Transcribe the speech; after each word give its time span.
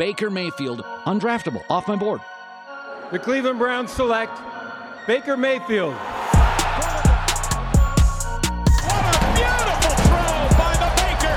Baker 0.00 0.30
Mayfield, 0.30 0.80
undraftable, 1.04 1.62
off 1.68 1.86
my 1.86 1.94
board. 1.94 2.22
The 3.12 3.18
Cleveland 3.18 3.58
Browns 3.58 3.92
select 3.92 4.32
Baker 5.06 5.36
Mayfield. 5.36 5.92
What 5.92 6.14
a 9.04 9.18
beautiful 9.36 9.94
throw 10.06 10.48
by 10.56 10.72
the 10.80 10.88
Baker. 10.96 11.36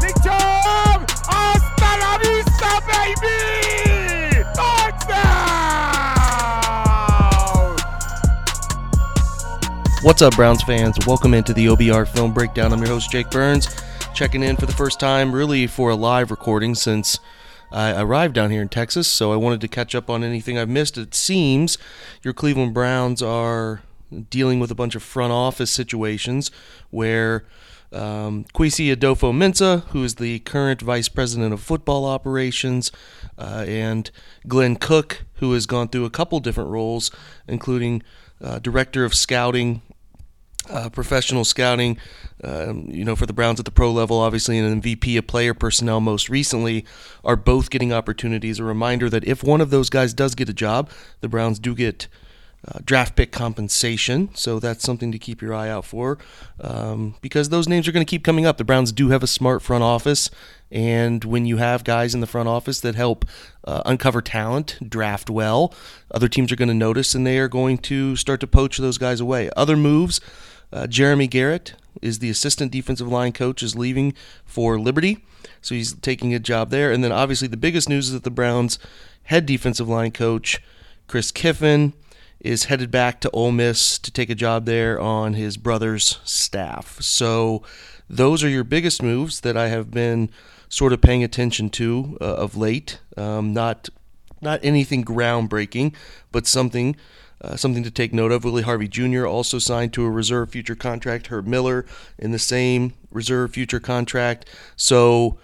Big 0.00 0.16
Jam! 0.24 1.06
I 1.28 1.62
sparabisa, 1.78 2.72
baby! 2.90 4.42
What's 10.02 10.22
up, 10.22 10.34
Browns 10.34 10.64
fans? 10.64 10.98
Welcome 11.06 11.34
into 11.34 11.54
the 11.54 11.66
OBR 11.66 12.08
Film 12.08 12.32
Breakdown. 12.32 12.72
I'm 12.72 12.80
your 12.80 12.88
host, 12.88 13.12
Jake 13.12 13.30
Burns, 13.30 13.68
checking 14.14 14.42
in 14.42 14.56
for 14.56 14.66
the 14.66 14.74
first 14.74 15.00
time, 15.00 15.34
really, 15.34 15.66
for 15.66 15.90
a 15.90 15.94
live 15.94 16.30
recording 16.30 16.74
since 16.74 17.18
I 17.70 17.98
arrived 18.00 18.34
down 18.34 18.50
here 18.50 18.60
in 18.60 18.68
Texas. 18.68 19.08
So 19.08 19.32
I 19.32 19.36
wanted 19.36 19.60
to 19.62 19.68
catch 19.68 19.94
up 19.94 20.10
on 20.10 20.22
anything 20.22 20.58
I've 20.58 20.68
missed. 20.68 20.98
It 20.98 21.14
seems 21.14 21.78
your 22.22 22.34
Cleveland 22.34 22.74
Browns 22.74 23.22
are 23.22 23.82
dealing 24.28 24.60
with 24.60 24.70
a 24.70 24.74
bunch 24.74 24.94
of 24.94 25.02
front 25.02 25.32
office 25.32 25.70
situations 25.70 26.50
where 26.90 27.46
um, 27.90 28.44
Kwesi 28.54 28.94
Adofo-Mensah, 28.94 29.84
who 29.88 30.04
is 30.04 30.16
the 30.16 30.40
current 30.40 30.82
vice 30.82 31.08
president 31.08 31.54
of 31.54 31.60
football 31.60 32.04
operations, 32.04 32.92
uh, 33.38 33.64
and 33.66 34.10
Glenn 34.46 34.76
Cook, 34.76 35.24
who 35.36 35.52
has 35.54 35.64
gone 35.64 35.88
through 35.88 36.04
a 36.04 36.10
couple 36.10 36.38
different 36.40 36.70
roles, 36.70 37.10
including 37.48 38.02
uh, 38.42 38.58
director 38.58 39.04
of 39.06 39.14
scouting 39.14 39.80
uh, 40.70 40.88
professional 40.90 41.44
scouting, 41.44 41.98
um, 42.44 42.86
you 42.88 43.04
know, 43.04 43.16
for 43.16 43.26
the 43.26 43.32
Browns 43.32 43.58
at 43.58 43.64
the 43.64 43.70
pro 43.70 43.90
level, 43.90 44.18
obviously, 44.18 44.58
and 44.58 44.68
then 44.68 44.80
VP 44.80 45.16
of 45.16 45.26
player 45.26 45.54
personnel 45.54 46.00
most 46.00 46.28
recently, 46.28 46.84
are 47.24 47.36
both 47.36 47.70
getting 47.70 47.92
opportunities. 47.92 48.58
A 48.58 48.64
reminder 48.64 49.10
that 49.10 49.24
if 49.24 49.42
one 49.42 49.60
of 49.60 49.70
those 49.70 49.90
guys 49.90 50.14
does 50.14 50.34
get 50.34 50.48
a 50.48 50.54
job, 50.54 50.90
the 51.20 51.28
Browns 51.28 51.58
do 51.58 51.74
get 51.74 52.08
uh, 52.66 52.78
draft 52.84 53.16
pick 53.16 53.32
compensation. 53.32 54.30
So 54.34 54.58
that's 54.58 54.84
something 54.84 55.10
to 55.12 55.18
keep 55.18 55.42
your 55.42 55.52
eye 55.52 55.68
out 55.68 55.84
for 55.84 56.18
um, 56.60 57.16
because 57.20 57.48
those 57.48 57.68
names 57.68 57.88
are 57.88 57.92
going 57.92 58.04
to 58.04 58.10
keep 58.10 58.24
coming 58.24 58.46
up. 58.46 58.56
The 58.56 58.64
Browns 58.64 58.92
do 58.92 59.08
have 59.08 59.22
a 59.22 59.26
smart 59.26 59.62
front 59.62 59.82
office. 59.82 60.30
And 60.70 61.24
when 61.24 61.44
you 61.44 61.58
have 61.58 61.84
guys 61.84 62.14
in 62.14 62.20
the 62.20 62.26
front 62.26 62.48
office 62.48 62.80
that 62.80 62.94
help 62.94 63.24
uh, 63.64 63.82
uncover 63.84 64.22
talent, 64.22 64.78
draft 64.88 65.28
well, 65.28 65.74
other 66.10 66.28
teams 66.28 66.52
are 66.52 66.56
going 66.56 66.68
to 66.68 66.74
notice 66.74 67.14
and 67.14 67.26
they 67.26 67.38
are 67.38 67.48
going 67.48 67.78
to 67.78 68.16
start 68.16 68.40
to 68.40 68.46
poach 68.46 68.78
those 68.78 68.96
guys 68.96 69.20
away. 69.20 69.50
Other 69.56 69.76
moves 69.76 70.20
uh, 70.72 70.86
Jeremy 70.86 71.26
Garrett 71.26 71.74
is 72.00 72.18
the 72.18 72.30
assistant 72.30 72.72
defensive 72.72 73.08
line 73.08 73.32
coach, 73.32 73.62
is 73.62 73.76
leaving 73.76 74.14
for 74.44 74.78
Liberty. 74.78 75.24
So 75.60 75.74
he's 75.74 75.94
taking 75.94 76.34
a 76.34 76.38
job 76.38 76.70
there. 76.70 76.90
And 76.90 77.02
then 77.04 77.12
obviously 77.12 77.48
the 77.48 77.56
biggest 77.56 77.88
news 77.88 78.08
is 78.08 78.12
that 78.14 78.24
the 78.24 78.30
Browns' 78.30 78.78
head 79.24 79.46
defensive 79.46 79.88
line 79.88 80.10
coach, 80.10 80.60
Chris 81.06 81.30
Kiffin, 81.30 81.92
is 82.40 82.64
headed 82.64 82.90
back 82.90 83.20
to 83.20 83.30
Ole 83.30 83.52
Miss 83.52 83.98
to 84.00 84.10
take 84.10 84.28
a 84.28 84.34
job 84.34 84.64
there 84.64 85.00
on 85.00 85.34
his 85.34 85.56
brother's 85.56 86.18
staff. 86.24 87.00
So 87.00 87.62
those 88.10 88.42
are 88.42 88.48
your 88.48 88.64
biggest 88.64 89.02
moves 89.02 89.40
that 89.40 89.56
I 89.56 89.68
have 89.68 89.92
been 89.92 90.28
sort 90.68 90.92
of 90.92 91.00
paying 91.00 91.22
attention 91.22 91.70
to 91.70 92.18
uh, 92.20 92.24
of 92.24 92.56
late. 92.56 92.98
Um, 93.16 93.52
not 93.52 93.88
not 94.40 94.58
anything 94.64 95.04
groundbreaking, 95.04 95.94
but 96.32 96.48
something 96.48 96.96
uh, 97.42 97.56
something 97.56 97.82
to 97.82 97.90
take 97.90 98.12
note 98.12 98.32
of. 98.32 98.44
Willie 98.44 98.62
Harvey 98.62 98.88
Jr. 98.88 99.26
also 99.26 99.58
signed 99.58 99.92
to 99.94 100.04
a 100.04 100.10
reserve 100.10 100.50
future 100.50 100.76
contract. 100.76 101.26
Herb 101.26 101.46
Miller 101.46 101.84
in 102.18 102.32
the 102.32 102.38
same 102.38 102.94
reserve 103.10 103.52
future 103.52 103.80
contract. 103.80 104.48
So 104.76 105.38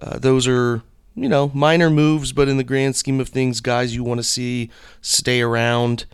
uh, 0.00 0.18
those 0.18 0.48
are 0.48 0.82
you 1.14 1.28
know 1.28 1.50
minor 1.54 1.90
moves, 1.90 2.32
but 2.32 2.48
in 2.48 2.56
the 2.56 2.64
grand 2.64 2.96
scheme 2.96 3.20
of 3.20 3.28
things, 3.28 3.60
guys 3.60 3.94
you 3.94 4.02
want 4.02 4.18
to 4.18 4.24
see 4.24 4.70
stay 5.00 5.40
around. 5.40 6.06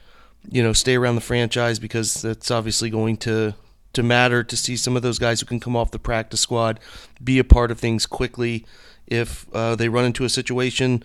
You 0.50 0.62
know, 0.62 0.72
stay 0.72 0.96
around 0.96 1.14
the 1.16 1.20
franchise 1.20 1.78
because 1.78 2.22
that's 2.22 2.50
obviously 2.50 2.88
going 2.88 3.18
to 3.18 3.54
to 3.92 4.02
matter 4.02 4.44
to 4.44 4.56
see 4.56 4.76
some 4.76 4.96
of 4.96 5.02
those 5.02 5.18
guys 5.18 5.40
who 5.40 5.46
can 5.46 5.60
come 5.60 5.76
off 5.76 5.90
the 5.90 5.98
practice 5.98 6.40
squad 6.40 6.80
be 7.22 7.38
a 7.38 7.44
part 7.44 7.70
of 7.70 7.78
things 7.78 8.06
quickly 8.06 8.64
if 9.06 9.46
uh, 9.54 9.74
they 9.74 9.88
run 9.88 10.04
into 10.04 10.24
a 10.24 10.28
situation 10.28 11.02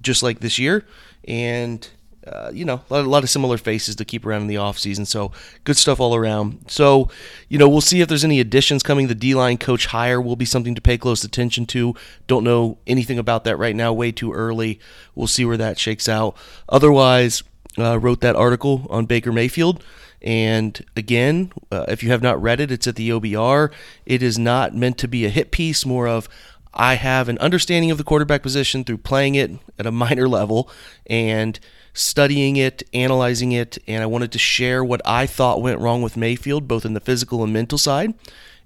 just 0.00 0.22
like 0.22 0.40
this 0.40 0.58
year 0.58 0.84
and 1.26 1.90
uh, 2.26 2.50
you 2.52 2.64
know, 2.64 2.82
a 2.90 2.94
lot, 2.94 3.04
a 3.04 3.08
lot, 3.08 3.22
of 3.22 3.30
similar 3.30 3.56
faces 3.56 3.94
to 3.96 4.04
keep 4.04 4.26
around 4.26 4.42
in 4.42 4.48
the 4.48 4.56
offseason. 4.56 5.06
So 5.06 5.30
good 5.64 5.76
stuff 5.76 6.00
all 6.00 6.14
around. 6.14 6.64
So, 6.68 7.08
you 7.48 7.58
know, 7.58 7.68
we'll 7.68 7.80
see 7.80 8.00
if 8.00 8.08
there's 8.08 8.24
any 8.24 8.40
additions 8.40 8.82
coming. 8.82 9.06
The 9.06 9.14
D 9.14 9.34
line 9.34 9.58
coach 9.58 9.86
hire 9.86 10.20
will 10.20 10.36
be 10.36 10.44
something 10.44 10.74
to 10.74 10.80
pay 10.80 10.98
close 10.98 11.22
attention 11.22 11.66
to. 11.66 11.94
Don't 12.26 12.44
know 12.44 12.78
anything 12.86 13.18
about 13.18 13.44
that 13.44 13.56
right 13.56 13.76
now, 13.76 13.92
way 13.92 14.10
too 14.10 14.32
early. 14.32 14.80
We'll 15.14 15.26
see 15.28 15.44
where 15.44 15.56
that 15.56 15.78
shakes 15.78 16.08
out. 16.08 16.36
Otherwise, 16.68 17.42
uh, 17.78 17.98
wrote 17.98 18.20
that 18.22 18.36
article 18.36 18.86
on 18.90 19.06
Baker 19.06 19.32
Mayfield. 19.32 19.82
And 20.22 20.84
again, 20.96 21.52
uh, 21.70 21.84
if 21.88 22.02
you 22.02 22.10
have 22.10 22.22
not 22.22 22.40
read 22.40 22.58
it, 22.58 22.72
it's 22.72 22.86
at 22.86 22.96
the 22.96 23.10
OBR. 23.10 23.70
It 24.04 24.22
is 24.22 24.38
not 24.38 24.74
meant 24.74 24.98
to 24.98 25.08
be 25.08 25.24
a 25.24 25.30
hit 25.30 25.50
piece, 25.52 25.86
more 25.86 26.08
of 26.08 26.28
I 26.76 26.94
have 26.94 27.28
an 27.28 27.38
understanding 27.38 27.90
of 27.90 27.98
the 27.98 28.04
quarterback 28.04 28.42
position 28.42 28.84
through 28.84 28.98
playing 28.98 29.34
it 29.34 29.50
at 29.78 29.86
a 29.86 29.92
minor 29.92 30.28
level 30.28 30.68
and 31.06 31.58
studying 31.96 32.56
it, 32.56 32.82
analyzing 32.92 33.52
it, 33.52 33.78
and 33.88 34.02
I 34.02 34.06
wanted 34.06 34.30
to 34.32 34.38
share 34.38 34.84
what 34.84 35.00
I 35.04 35.26
thought 35.26 35.62
went 35.62 35.80
wrong 35.80 36.02
with 36.02 36.16
Mayfield, 36.16 36.68
both 36.68 36.84
in 36.84 36.92
the 36.92 37.00
physical 37.00 37.42
and 37.42 37.52
mental 37.52 37.78
side. 37.78 38.12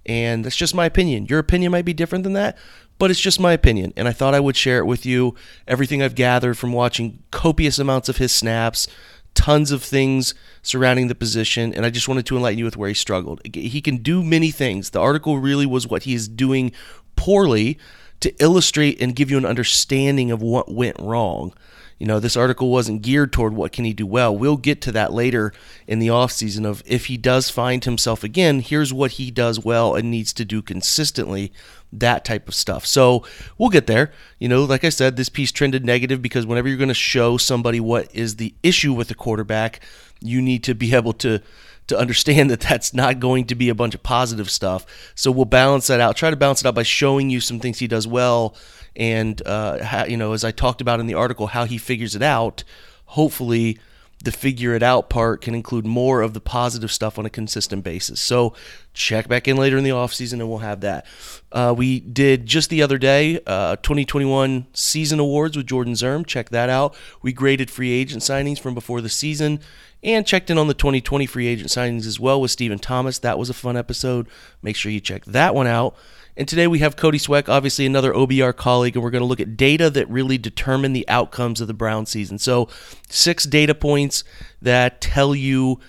And 0.04 0.44
that's 0.44 0.56
just 0.56 0.74
my 0.74 0.86
opinion. 0.86 1.26
Your 1.26 1.38
opinion 1.38 1.70
might 1.70 1.84
be 1.84 1.92
different 1.92 2.24
than 2.24 2.32
that, 2.32 2.58
but 2.98 3.10
it's 3.10 3.20
just 3.20 3.38
my 3.38 3.52
opinion. 3.52 3.92
And 3.96 4.08
I 4.08 4.12
thought 4.12 4.34
I 4.34 4.41
would 4.41 4.56
share 4.56 4.78
it 4.78 4.86
with 4.86 5.06
you. 5.06 5.36
Everything 5.68 6.02
I've 6.02 6.14
gathered 6.14 6.58
from 6.58 6.72
watching 6.72 7.22
copious 7.30 7.78
amounts 7.78 8.08
of 8.08 8.16
his 8.16 8.32
snaps, 8.32 8.88
tons 9.34 9.70
of 9.70 9.82
things 9.82 10.34
surrounding 10.62 11.06
the 11.06 11.14
position, 11.14 11.72
and 11.72 11.86
I 11.86 11.91
just 11.91 12.08
wanted 12.08 12.26
to 12.26 12.36
enlighten 12.36 12.58
you 12.58 12.64
with 12.64 12.76
where 12.76 12.88
he 12.88 12.94
struggled. 12.94 13.41
He 13.54 13.80
can 13.80 13.98
do 13.98 14.24
many 14.24 14.50
things. 14.50 14.91
The 14.91 15.00
article 15.00 15.38
really 15.38 15.66
was 15.66 15.86
what 15.86 16.02
he 16.02 16.14
is 16.14 16.26
doing 16.26 16.72
poorly 17.14 17.78
to 18.20 18.34
illustrate 18.42 19.00
and 19.00 19.14
give 19.14 19.30
you 19.30 19.38
an 19.38 19.47
understanding 19.47 20.32
of 20.32 20.42
what 20.42 20.72
went 20.72 20.98
wrong. 20.98 21.54
You 22.00 22.06
know, 22.06 22.18
this 22.18 22.36
article 22.36 22.70
wasn't 22.70 23.02
geared 23.02 23.30
toward 23.30 23.52
what 23.52 23.72
can 23.72 23.84
he 23.84 23.92
do 23.92 24.06
well. 24.06 24.34
We'll 24.34 24.56
get 24.56 24.80
to 24.82 24.92
that 24.92 25.12
later 25.12 25.52
in 25.86 25.98
the 25.98 26.08
offseason 26.08 26.64
of 26.64 26.82
if 26.86 27.06
he 27.06 27.18
does 27.18 27.50
find 27.50 27.84
himself 27.84 28.24
again, 28.24 28.60
here's 28.60 28.90
what 28.90 29.12
he 29.12 29.30
does 29.30 29.62
well 29.62 29.94
and 29.94 30.10
needs 30.10 30.32
to 30.32 30.46
do 30.46 30.62
consistently, 30.62 31.52
that 31.92 32.24
type 32.24 32.48
of 32.48 32.54
stuff. 32.54 32.86
So 32.86 33.22
we'll 33.58 33.68
get 33.68 33.86
there. 33.86 34.12
You 34.38 34.48
know, 34.48 34.64
like 34.64 34.82
I 34.82 34.88
said, 34.88 35.16
this 35.16 35.28
piece 35.28 35.52
trended 35.52 35.84
negative 35.84 36.22
because 36.22 36.46
whenever 36.46 36.68
you're 36.68 36.78
going 36.78 36.88
to 36.88 36.94
show 36.94 37.36
somebody 37.36 37.80
what 37.80 38.12
is 38.14 38.36
the 38.36 38.54
issue 38.62 38.94
with 38.94 39.08
the 39.08 39.14
quarterback, 39.14 39.80
you 40.20 40.40
need 40.40 40.64
to 40.64 40.74
be 40.74 40.94
able 40.94 41.12
to 41.14 41.42
to 41.86 41.98
understand 41.98 42.50
that 42.50 42.60
that's 42.60 42.94
not 42.94 43.18
going 43.18 43.44
to 43.44 43.56
be 43.56 43.68
a 43.68 43.74
bunch 43.74 43.96
of 43.96 44.02
positive 44.02 44.48
stuff. 44.48 44.86
So 45.16 45.32
we'll 45.32 45.44
balance 45.44 45.88
that 45.88 45.98
out. 45.98 46.14
Try 46.14 46.30
to 46.30 46.36
balance 46.36 46.60
it 46.60 46.66
out 46.66 46.76
by 46.76 46.84
showing 46.84 47.30
you 47.30 47.40
some 47.40 47.58
things 47.58 47.80
he 47.80 47.88
does 47.88 48.06
well 48.06 48.54
and 48.96 49.40
uh, 49.46 49.84
how, 49.84 50.04
you 50.04 50.16
know, 50.16 50.32
as 50.32 50.44
I 50.44 50.50
talked 50.50 50.80
about 50.80 51.00
in 51.00 51.06
the 51.06 51.14
article, 51.14 51.48
how 51.48 51.64
he 51.64 51.78
figures 51.78 52.14
it 52.14 52.22
out. 52.22 52.64
Hopefully, 53.06 53.78
the 54.22 54.32
figure 54.32 54.74
it 54.74 54.82
out 54.82 55.08
part 55.08 55.40
can 55.40 55.54
include 55.54 55.86
more 55.86 56.20
of 56.20 56.34
the 56.34 56.40
positive 56.40 56.92
stuff 56.92 57.18
on 57.18 57.24
a 57.24 57.30
consistent 57.30 57.82
basis. 57.82 58.20
So 58.20 58.54
check 58.92 59.28
back 59.28 59.48
in 59.48 59.56
later 59.56 59.78
in 59.78 59.84
the 59.84 59.90
offseason 59.90 60.34
and 60.34 60.48
we'll 60.48 60.58
have 60.58 60.80
that. 60.82 61.06
Uh, 61.50 61.74
we 61.76 62.00
did 62.00 62.44
just 62.44 62.68
the 62.68 62.82
other 62.82 62.98
day 62.98 63.40
uh, 63.46 63.76
2021 63.76 64.66
season 64.74 65.20
awards 65.20 65.56
with 65.56 65.66
Jordan 65.66 65.94
Zirm. 65.94 66.26
Check 66.26 66.50
that 66.50 66.68
out. 66.68 66.94
We 67.22 67.32
graded 67.32 67.70
free 67.70 67.92
agent 67.92 68.22
signings 68.22 68.60
from 68.60 68.74
before 68.74 69.00
the 69.00 69.08
season 69.08 69.60
and 70.02 70.26
checked 70.26 70.50
in 70.50 70.58
on 70.58 70.66
the 70.66 70.74
2020 70.74 71.26
free 71.26 71.46
agent 71.46 71.70
signings 71.70 72.06
as 72.06 72.18
well 72.18 72.40
with 72.40 72.50
Stephen 72.50 72.78
Thomas. 72.78 73.18
That 73.18 73.38
was 73.38 73.50
a 73.50 73.54
fun 73.54 73.76
episode. 73.76 74.28
Make 74.62 74.76
sure 74.76 74.90
you 74.90 75.00
check 75.00 75.24
that 75.26 75.54
one 75.54 75.66
out. 75.66 75.94
And 76.36 76.48
today 76.48 76.66
we 76.66 76.78
have 76.78 76.97
Cody 76.97 77.18
Sweck, 77.18 77.48
obviously 77.48 77.84
another 77.84 78.12
OBR 78.12 78.56
colleague, 78.56 78.97
and 78.97 79.02
we're 79.02 79.10
going 79.10 79.20
to 79.20 79.26
look 79.26 79.41
at 79.41 79.56
data 79.56 79.91
that 79.91 80.08
really 80.08 80.38
determine 80.38 80.92
the 80.92 81.06
outcomes 81.08 81.60
of 81.60 81.66
the 81.66 81.74
Brown 81.74 82.06
season. 82.06 82.38
So, 82.38 82.68
six 83.08 83.44
data 83.44 83.74
points 83.74 84.24
that 84.62 85.00
tell 85.00 85.34
you 85.34 85.80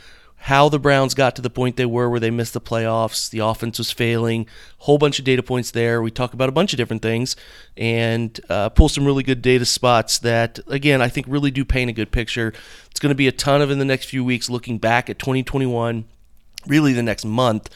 how 0.46 0.70
the 0.70 0.80
Browns 0.80 1.14
got 1.14 1.36
to 1.36 1.42
the 1.42 1.52
point 1.52 1.76
they 1.76 1.86
were 1.86 2.10
where 2.10 2.20
they 2.20 2.32
missed 2.32 2.54
the 2.54 2.62
playoffs, 2.62 3.30
the 3.30 3.38
offense 3.38 3.78
was 3.78 3.92
failing, 3.92 4.48
whole 4.80 4.98
bunch 4.98 5.20
of 5.20 5.26
data 5.26 5.44
points 5.44 5.70
there. 5.70 6.02
We 6.02 6.10
talk 6.10 6.34
about 6.34 6.50
a 6.50 6.52
bunch 6.52 6.74
of 6.74 6.78
different 6.78 7.04
things 7.04 7.36
and 7.78 8.40
uh, 8.50 8.70
pull 8.70 8.90
some 8.90 9.06
really 9.06 9.22
good 9.22 9.44
data 9.44 9.66
spots 9.66 10.18
that, 10.20 10.60
again, 10.66 11.00
I 11.00 11.10
think 11.10 11.28
really 11.30 11.52
do 11.52 11.64
paint 11.64 11.92
a 11.92 11.94
good 11.94 12.12
picture. 12.12 12.54
It's 12.90 13.00
going 13.00 13.12
to 13.12 13.16
be 13.16 13.28
a 13.28 13.32
ton 13.32 13.62
of 13.62 13.70
in 13.70 13.78
the 13.78 13.86
next 13.86 14.06
few 14.06 14.24
weeks 14.26 14.50
looking 14.50 14.80
back 14.80 15.12
at 15.12 15.20
2021, 15.20 16.06
really 16.66 16.94
the 16.94 17.04
next 17.04 17.24
month 17.24 17.70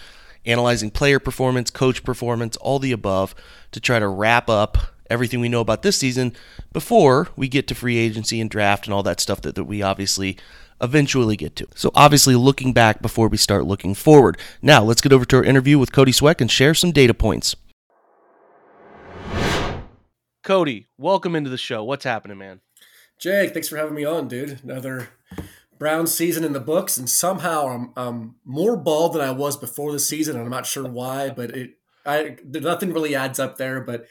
analyzing 0.47 0.89
player 0.89 1.19
performance, 1.19 1.69
coach 1.69 2.03
performance, 2.03 2.57
all 2.57 2.79
the 2.79 2.91
above 2.91 3.35
to 3.73 3.79
try 3.79 3.99
to 3.99 4.07
wrap 4.07 4.49
up 4.49 4.77
everything 5.09 5.39
we 5.39 5.49
know 5.49 5.61
about 5.61 5.83
this 5.83 5.97
season 5.97 6.33
before 6.73 7.29
we 7.35 7.47
get 7.47 7.67
to 7.67 7.75
free 7.75 7.97
agency 7.97 8.41
and 8.41 8.49
draft 8.49 8.85
and 8.85 8.93
all 8.93 9.03
that 9.03 9.19
stuff 9.19 9.41
that, 9.41 9.53
that 9.53 9.65
we 9.65 9.83
obviously 9.83 10.35
eventually 10.81 11.35
get 11.35 11.55
to. 11.57 11.67
So, 11.75 11.91
obviously, 11.95 12.35
looking 12.35 12.73
back 12.73 13.01
before 13.01 13.27
we 13.27 13.37
start 13.37 13.65
looking 13.65 13.93
forward. 13.93 14.37
Now, 14.61 14.83
let's 14.83 15.01
get 15.01 15.13
over 15.13 15.25
to 15.25 15.37
our 15.37 15.43
interview 15.43 15.79
with 15.79 15.91
Cody 15.91 16.11
Sweck 16.11 16.41
and 16.41 16.51
share 16.51 16.73
some 16.73 16.91
data 16.91 17.13
points. 17.13 17.55
Cody, 20.43 20.87
welcome 20.97 21.35
into 21.35 21.49
the 21.49 21.57
show. 21.57 21.83
What's 21.83 22.05
happening, 22.05 22.37
man? 22.37 22.61
Jake, 23.19 23.53
thanks 23.53 23.67
for 23.67 23.77
having 23.77 23.95
me 23.95 24.05
on, 24.05 24.27
dude. 24.27 24.59
Another 24.63 25.09
Brown 25.77 26.07
season 26.07 26.43
in 26.43 26.53
the 26.53 26.59
books, 26.59 26.97
and 26.97 27.09
somehow 27.09 27.67
I'm, 27.67 27.93
I'm 27.97 28.35
more 28.45 28.77
bald 28.77 29.13
than 29.13 29.21
I 29.21 29.31
was 29.31 29.57
before 29.57 29.91
the 29.91 29.99
season. 29.99 30.35
And 30.35 30.45
I'm 30.45 30.51
not 30.51 30.65
sure 30.65 30.87
why, 30.87 31.29
but 31.29 31.51
it 31.51 31.71
I 32.05 32.37
nothing 32.45 32.93
really 32.93 33.15
adds 33.15 33.39
up 33.39 33.57
there. 33.57 33.81
But 33.81 34.05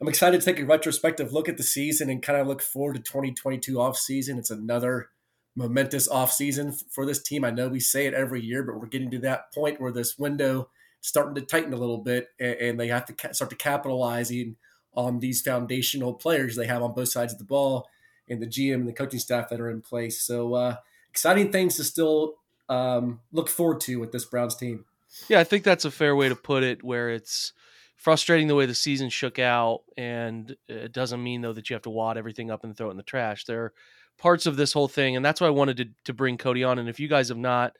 I'm 0.00 0.08
excited 0.08 0.40
to 0.40 0.44
take 0.44 0.60
a 0.60 0.66
retrospective 0.66 1.32
look 1.32 1.48
at 1.48 1.56
the 1.56 1.62
season 1.62 2.10
and 2.10 2.22
kind 2.22 2.40
of 2.40 2.46
look 2.46 2.62
forward 2.62 2.94
to 2.94 3.02
2022 3.02 3.80
off 3.80 3.96
season. 3.96 4.38
It's 4.38 4.50
another 4.50 5.10
momentous 5.56 6.08
off 6.08 6.32
season 6.32 6.72
for 6.90 7.06
this 7.06 7.22
team. 7.22 7.44
I 7.44 7.50
know 7.50 7.68
we 7.68 7.80
say 7.80 8.06
it 8.06 8.14
every 8.14 8.42
year, 8.42 8.62
but 8.62 8.78
we're 8.78 8.86
getting 8.86 9.10
to 9.12 9.18
that 9.20 9.52
point 9.52 9.80
where 9.80 9.92
this 9.92 10.18
window 10.18 10.68
starting 11.00 11.34
to 11.34 11.42
tighten 11.42 11.72
a 11.72 11.76
little 11.76 11.98
bit, 11.98 12.28
and 12.40 12.80
they 12.80 12.88
have 12.88 13.04
to 13.06 13.34
start 13.34 13.50
to 13.50 13.56
capitalizing 13.56 14.56
on 14.94 15.20
these 15.20 15.42
foundational 15.42 16.14
players 16.14 16.56
they 16.56 16.66
have 16.66 16.82
on 16.82 16.94
both 16.94 17.08
sides 17.08 17.32
of 17.32 17.38
the 17.38 17.44
ball 17.44 17.88
and 18.28 18.40
the 18.40 18.46
GM 18.46 18.74
and 18.74 18.88
the 18.88 18.92
coaching 18.92 19.20
staff 19.20 19.48
that 19.50 19.60
are 19.60 19.70
in 19.70 19.82
place. 19.82 20.22
So 20.22 20.54
uh, 20.54 20.76
exciting 21.10 21.52
things 21.52 21.76
to 21.76 21.84
still 21.84 22.36
um, 22.68 23.20
look 23.32 23.48
forward 23.48 23.80
to 23.82 23.96
with 23.96 24.12
this 24.12 24.24
Browns 24.24 24.56
team. 24.56 24.86
Yeah, 25.28 25.40
I 25.40 25.44
think 25.44 25.62
that's 25.62 25.84
a 25.84 25.90
fair 25.90 26.16
way 26.16 26.28
to 26.28 26.36
put 26.36 26.62
it. 26.62 26.82
Where 26.82 27.10
it's 27.10 27.52
frustrating 27.96 28.48
the 28.48 28.54
way 28.54 28.66
the 28.66 28.74
season 28.74 29.10
shook 29.10 29.38
out, 29.38 29.82
and 29.96 30.56
it 30.68 30.92
doesn't 30.92 31.22
mean 31.22 31.42
though 31.42 31.52
that 31.52 31.68
you 31.68 31.74
have 31.74 31.82
to 31.82 31.90
wad 31.90 32.16
everything 32.16 32.50
up 32.50 32.64
and 32.64 32.76
throw 32.76 32.88
it 32.88 32.92
in 32.92 32.96
the 32.96 33.02
trash. 33.02 33.44
There 33.44 33.72
parts 34.18 34.46
of 34.46 34.56
this 34.56 34.72
whole 34.72 34.88
thing, 34.88 35.16
and 35.16 35.24
that's 35.24 35.40
why 35.40 35.46
I 35.46 35.50
wanted 35.50 35.76
to 35.78 35.86
to 36.04 36.12
bring 36.12 36.38
Cody 36.38 36.64
on. 36.64 36.78
And 36.78 36.88
if 36.88 37.00
you 37.00 37.08
guys 37.08 37.28
have 37.28 37.38
not, 37.38 37.72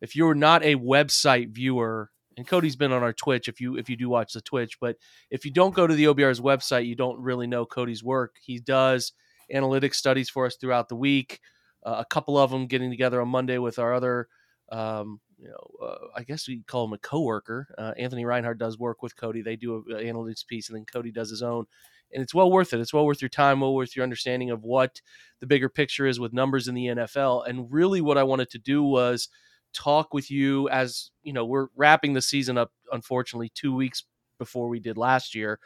if 0.00 0.16
you're 0.16 0.34
not 0.34 0.64
a 0.64 0.76
website 0.76 1.50
viewer 1.50 2.10
and 2.36 2.46
Cody's 2.46 2.76
been 2.76 2.92
on 2.92 3.02
our 3.02 3.12
Twitch 3.12 3.48
if 3.48 3.60
you 3.60 3.76
if 3.76 3.88
you 3.88 3.96
do 3.96 4.08
watch 4.08 4.32
the 4.32 4.40
Twitch, 4.40 4.78
but 4.80 4.96
if 5.30 5.44
you 5.44 5.50
don't 5.50 5.74
go 5.74 5.86
to 5.86 5.94
the 5.94 6.04
OBR's 6.04 6.40
website, 6.40 6.86
you 6.86 6.94
don't 6.94 7.20
really 7.20 7.46
know 7.46 7.64
Cody's 7.64 8.02
work. 8.02 8.36
He 8.42 8.58
does 8.58 9.12
analytics 9.52 9.94
studies 9.94 10.30
for 10.30 10.46
us 10.46 10.56
throughout 10.56 10.88
the 10.88 10.96
week. 10.96 11.40
Uh, 11.84 11.96
a 11.98 12.04
couple 12.04 12.38
of 12.38 12.50
them 12.50 12.66
getting 12.66 12.90
together 12.90 13.20
on 13.20 13.28
Monday 13.28 13.58
with 13.58 13.78
our 13.78 13.92
other, 13.92 14.28
um, 14.70 15.20
you 15.36 15.48
know, 15.48 15.86
uh, 15.86 16.06
I 16.16 16.22
guess 16.22 16.46
we 16.46 16.62
call 16.66 16.84
him 16.84 16.92
a 16.92 16.98
coworker. 16.98 17.66
Uh, 17.76 17.92
Anthony 17.98 18.24
Reinhardt 18.24 18.58
does 18.58 18.78
work 18.78 19.02
with 19.02 19.16
Cody. 19.16 19.42
They 19.42 19.56
do 19.56 19.84
an 19.88 19.96
analytics 19.96 20.46
piece, 20.46 20.68
and 20.68 20.76
then 20.76 20.84
Cody 20.90 21.10
does 21.10 21.28
his 21.28 21.42
own. 21.42 21.66
And 22.12 22.22
it's 22.22 22.34
well 22.34 22.50
worth 22.50 22.72
it. 22.72 22.80
It's 22.80 22.92
well 22.92 23.06
worth 23.06 23.22
your 23.22 23.28
time, 23.28 23.60
well 23.60 23.74
worth 23.74 23.96
your 23.96 24.02
understanding 24.02 24.50
of 24.50 24.62
what 24.62 25.00
the 25.40 25.46
bigger 25.46 25.68
picture 25.68 26.06
is 26.06 26.20
with 26.20 26.32
numbers 26.32 26.68
in 26.68 26.74
the 26.74 26.86
NFL. 26.86 27.48
And 27.48 27.72
really, 27.72 28.00
what 28.00 28.18
I 28.18 28.22
wanted 28.22 28.50
to 28.50 28.58
do 28.58 28.82
was 28.82 29.28
talk 29.72 30.12
with 30.12 30.30
you 30.30 30.68
as 30.68 31.10
you 31.22 31.32
know 31.32 31.44
we're 31.44 31.68
wrapping 31.76 32.12
the 32.12 32.22
season 32.22 32.58
up 32.58 32.70
unfortunately 32.92 33.50
two 33.54 33.74
weeks 33.74 34.04
before 34.38 34.68
we 34.68 34.78
did 34.78 34.96
last 34.96 35.34
year 35.34 35.58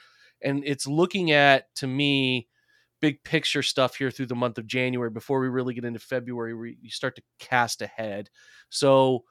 and 0.43 0.63
it's 0.65 0.87
looking 0.87 1.33
at 1.33 1.75
to 1.75 1.87
me 1.87 2.49
big 3.01 3.23
picture 3.25 3.63
stuff 3.63 3.97
here 3.97 4.11
through 4.11 4.27
the 4.27 4.35
month 4.35 4.59
of 4.59 4.67
january 4.67 5.11
before 5.11 5.41
we 5.41 5.49
really 5.49 5.75
get 5.75 5.85
into 5.85 5.99
february 5.99 6.55
where 6.55 6.67
you 6.67 6.91
start 6.91 7.17
to 7.17 7.23
cast 7.39 7.83
ahead 7.83 8.31
so 8.71 9.25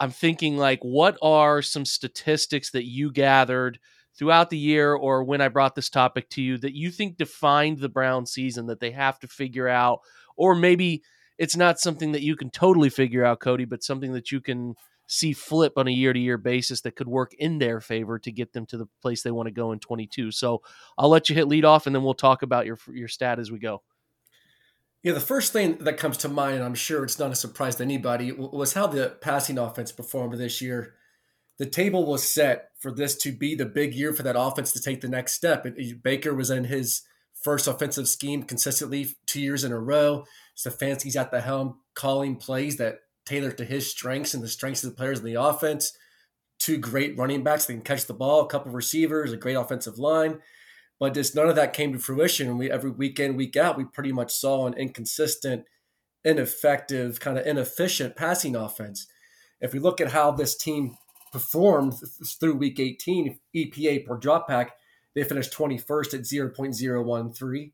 i'm 0.00 0.10
thinking 0.10 0.56
like 0.56 0.80
what 0.80 1.18
are 1.22 1.60
some 1.60 1.84
statistics 1.84 2.70
that 2.70 2.86
you 2.86 3.12
gathered 3.12 3.78
throughout 4.16 4.50
the 4.50 4.58
year 4.58 4.94
or 4.94 5.24
when 5.24 5.40
i 5.40 5.48
brought 5.48 5.74
this 5.74 5.88
topic 5.88 6.28
to 6.28 6.42
you 6.42 6.58
that 6.58 6.74
you 6.74 6.90
think 6.90 7.16
defined 7.16 7.78
the 7.78 7.88
brown 7.88 8.26
season 8.26 8.66
that 8.66 8.80
they 8.80 8.90
have 8.90 9.18
to 9.18 9.26
figure 9.26 9.68
out 9.68 10.00
or 10.36 10.54
maybe 10.54 11.02
it's 11.38 11.56
not 11.56 11.80
something 11.80 12.12
that 12.12 12.22
you 12.22 12.36
can 12.36 12.50
totally 12.50 12.90
figure 12.90 13.24
out, 13.24 13.40
Cody, 13.40 13.64
but 13.64 13.82
something 13.82 14.12
that 14.12 14.30
you 14.30 14.40
can 14.40 14.76
see 15.08 15.32
flip 15.32 15.72
on 15.76 15.88
a 15.88 15.90
year 15.90 16.12
to 16.12 16.18
year 16.18 16.38
basis 16.38 16.82
that 16.82 16.96
could 16.96 17.08
work 17.08 17.34
in 17.34 17.58
their 17.58 17.80
favor 17.80 18.18
to 18.18 18.30
get 18.30 18.52
them 18.52 18.64
to 18.66 18.78
the 18.78 18.86
place 19.02 19.22
they 19.22 19.30
want 19.30 19.48
to 19.48 19.52
go 19.52 19.72
in 19.72 19.78
22. 19.78 20.30
So 20.30 20.62
I'll 20.96 21.08
let 21.08 21.28
you 21.28 21.34
hit 21.34 21.48
lead 21.48 21.64
off 21.64 21.86
and 21.86 21.94
then 21.94 22.02
we'll 22.02 22.14
talk 22.14 22.42
about 22.42 22.66
your 22.66 22.78
your 22.92 23.08
stat 23.08 23.38
as 23.38 23.50
we 23.50 23.58
go. 23.58 23.82
Yeah, 25.02 25.14
the 25.14 25.20
first 25.20 25.52
thing 25.52 25.78
that 25.78 25.96
comes 25.96 26.16
to 26.18 26.28
mind, 26.28 26.56
and 26.56 26.64
I'm 26.64 26.76
sure 26.76 27.02
it's 27.02 27.18
not 27.18 27.32
a 27.32 27.34
surprise 27.34 27.74
to 27.76 27.82
anybody, 27.82 28.30
was 28.30 28.74
how 28.74 28.86
the 28.86 29.16
passing 29.20 29.58
offense 29.58 29.90
performed 29.90 30.38
this 30.38 30.62
year. 30.62 30.94
The 31.58 31.66
table 31.66 32.06
was 32.06 32.28
set 32.28 32.70
for 32.78 32.90
this 32.90 33.16
to 33.18 33.32
be 33.32 33.54
the 33.54 33.66
big 33.66 33.94
year 33.94 34.12
for 34.12 34.22
that 34.22 34.38
offense 34.38 34.72
to 34.72 34.80
take 34.80 35.00
the 35.00 35.08
next 35.08 35.34
step. 35.34 35.66
Baker 36.02 36.34
was 36.34 36.50
in 36.50 36.64
his 36.64 37.02
first 37.42 37.66
offensive 37.66 38.08
scheme 38.08 38.42
consistently 38.42 39.16
two 39.26 39.40
years 39.40 39.64
in 39.64 39.72
a 39.72 39.78
row. 39.78 40.24
Stefanski's 40.56 41.16
at 41.16 41.30
the 41.30 41.40
helm 41.40 41.80
calling 41.94 42.36
plays 42.36 42.76
that 42.76 43.00
tailor 43.26 43.52
to 43.52 43.64
his 43.64 43.90
strengths 43.90 44.34
and 44.34 44.42
the 44.42 44.48
strengths 44.48 44.82
of 44.82 44.90
the 44.90 44.96
players 44.96 45.18
in 45.18 45.24
the 45.24 45.40
offense. 45.40 45.96
Two 46.58 46.78
great 46.78 47.18
running 47.18 47.42
backs 47.42 47.66
that 47.66 47.72
can 47.72 47.82
catch 47.82 48.06
the 48.06 48.14
ball, 48.14 48.42
a 48.42 48.46
couple 48.46 48.68
of 48.68 48.74
receivers, 48.74 49.32
a 49.32 49.36
great 49.36 49.54
offensive 49.54 49.98
line. 49.98 50.40
But 50.98 51.14
just 51.14 51.34
none 51.34 51.48
of 51.48 51.56
that 51.56 51.72
came 51.72 51.92
to 51.92 51.98
fruition. 51.98 52.56
We 52.56 52.70
every 52.70 52.90
weekend, 52.90 53.36
week 53.36 53.56
out, 53.56 53.76
we 53.76 53.84
pretty 53.84 54.12
much 54.12 54.32
saw 54.32 54.66
an 54.66 54.74
inconsistent, 54.74 55.64
ineffective, 56.24 57.18
kind 57.18 57.38
of 57.38 57.46
inefficient 57.46 58.14
passing 58.14 58.54
offense. 58.54 59.08
If 59.60 59.72
we 59.72 59.80
look 59.80 60.00
at 60.00 60.12
how 60.12 60.30
this 60.30 60.56
team 60.56 60.96
performed 61.32 61.94
through 62.24 62.54
week 62.54 62.78
18, 62.78 63.38
EPA 63.56 64.06
per 64.06 64.18
dropback. 64.18 64.70
they 65.14 65.24
finished 65.24 65.52
21st 65.52 66.14
at 66.14 66.20
0.013. 66.20 67.72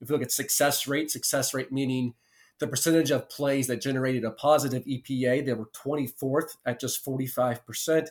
If 0.00 0.08
you 0.08 0.14
look 0.14 0.22
at 0.22 0.32
success 0.32 0.86
rate, 0.86 1.10
success 1.10 1.52
rate 1.52 1.70
meaning 1.70 2.14
the 2.60 2.66
percentage 2.66 3.10
of 3.10 3.28
plays 3.28 3.66
that 3.66 3.80
generated 3.80 4.24
a 4.24 4.30
positive 4.30 4.84
EPA, 4.84 5.44
they 5.44 5.52
were 5.52 5.70
24th 5.74 6.56
at 6.64 6.80
just 6.80 7.04
45%. 7.04 8.08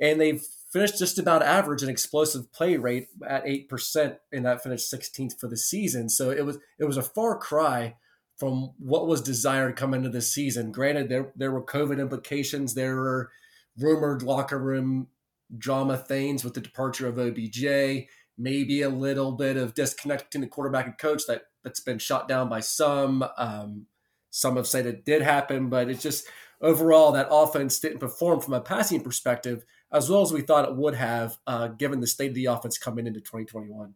And 0.00 0.20
they 0.20 0.40
finished 0.72 0.98
just 0.98 1.18
about 1.18 1.42
average 1.42 1.82
an 1.82 1.88
explosive 1.88 2.52
play 2.52 2.76
rate 2.76 3.08
at 3.26 3.44
8%, 3.44 4.16
and 4.32 4.46
that 4.46 4.62
finished 4.62 4.92
16th 4.92 5.38
for 5.38 5.48
the 5.48 5.56
season. 5.56 6.08
So 6.08 6.30
it 6.30 6.44
was 6.44 6.58
it 6.78 6.84
was 6.84 6.96
a 6.96 7.02
far 7.02 7.36
cry 7.36 7.96
from 8.36 8.72
what 8.78 9.06
was 9.06 9.20
desired 9.20 9.76
coming 9.76 9.98
into 9.98 10.10
the 10.10 10.22
season. 10.22 10.72
Granted, 10.72 11.08
there 11.08 11.32
there 11.34 11.50
were 11.50 11.62
COVID 11.62 12.00
implications, 12.00 12.74
there 12.74 12.96
were 12.96 13.30
rumored 13.78 14.22
locker 14.22 14.58
room 14.58 15.08
drama 15.56 15.96
things 15.96 16.44
with 16.44 16.54
the 16.54 16.60
departure 16.60 17.08
of 17.08 17.18
OBJ 17.18 18.06
maybe 18.38 18.82
a 18.82 18.88
little 18.88 19.32
bit 19.32 19.56
of 19.56 19.74
disconnect 19.74 20.24
between 20.24 20.42
the 20.42 20.48
quarterback 20.48 20.86
and 20.86 20.96
coach 20.96 21.26
that 21.26 21.42
that's 21.64 21.80
been 21.80 21.98
shot 21.98 22.28
down 22.28 22.48
by 22.48 22.60
some. 22.60 23.24
Um, 23.36 23.86
some 24.30 24.56
have 24.56 24.66
said 24.66 24.86
it 24.86 25.04
did 25.04 25.22
happen, 25.22 25.68
but 25.68 25.90
it's 25.90 26.02
just 26.02 26.26
overall 26.60 27.12
that 27.12 27.28
offense 27.30 27.80
didn't 27.80 27.98
perform 27.98 28.40
from 28.40 28.54
a 28.54 28.60
passing 28.60 29.02
perspective 29.02 29.64
as 29.90 30.08
well 30.08 30.22
as 30.22 30.32
we 30.32 30.42
thought 30.42 30.68
it 30.68 30.76
would 30.76 30.94
have, 30.94 31.38
uh, 31.46 31.68
given 31.68 32.00
the 32.00 32.06
state 32.06 32.28
of 32.28 32.34
the 32.34 32.44
offense 32.44 32.76
coming 32.76 33.06
into 33.06 33.20
2021. 33.20 33.94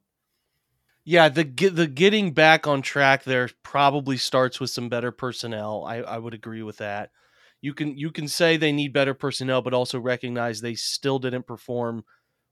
Yeah, 1.04 1.28
the 1.28 1.44
the 1.44 1.86
getting 1.86 2.32
back 2.32 2.66
on 2.66 2.80
track 2.80 3.24
there 3.24 3.50
probably 3.62 4.16
starts 4.16 4.60
with 4.60 4.70
some 4.70 4.88
better 4.88 5.10
personnel. 5.10 5.84
I, 5.84 5.96
I 5.96 6.18
would 6.18 6.34
agree 6.34 6.62
with 6.62 6.78
that. 6.78 7.10
You 7.62 7.74
can 7.74 7.96
you 7.96 8.10
can 8.10 8.28
say 8.28 8.56
they 8.56 8.72
need 8.72 8.92
better 8.92 9.14
personnel, 9.14 9.62
but 9.62 9.72
also 9.72 9.98
recognize 9.98 10.60
they 10.60 10.74
still 10.74 11.18
didn't 11.18 11.46
perform 11.46 12.04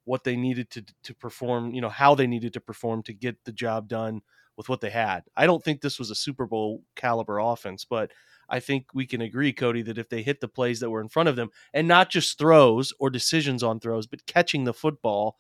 what 0.05 0.25
they 0.25 0.37
needed 0.37 0.71
to 0.71 0.85
to 1.05 1.15
perform, 1.15 1.75
you 1.75 1.81
know, 1.81 1.89
how 1.91 2.15
they 2.15 2.27
needed 2.27 2.55
to 2.55 2.61
perform 2.61 3.03
to 3.05 3.13
get 3.13 3.37
the 3.45 3.53
job 3.53 3.89
done 3.89 4.23
with 4.57 4.69
what 4.69 4.81
they 4.81 4.91
had. 4.91 5.23
I 5.37 5.47
don't 5.47 5.63
think 5.63 5.81
this 5.81 5.99
was 5.99 6.11
a 6.11 6.15
Super 6.15 6.47
Bowl 6.47 6.85
caliber 6.95 7.39
offense, 7.39 7.85
but 7.85 8.13
I 8.49 8.61
think 8.61 8.87
we 8.95 9.07
can 9.07 9.21
agree, 9.21 9.53
Cody, 9.53 9.83
that 9.83 9.99
if 9.99 10.09
they 10.09 10.23
hit 10.23 10.41
the 10.41 10.49
plays 10.49 10.81
that 10.81 10.91
were 10.91 11.01
in 11.01 11.09
front 11.09 11.29
of 11.29 11.37
them 11.37 11.51
and 11.73 11.89
not 11.89 12.11
just 12.11 12.39
throws 12.39 12.93
or 12.99 13.11
decisions 13.11 13.63
on 13.63 13.81
throws, 13.81 14.07
but 14.07 14.27
catching 14.27 14.65
the 14.65 14.75
football, 14.75 15.37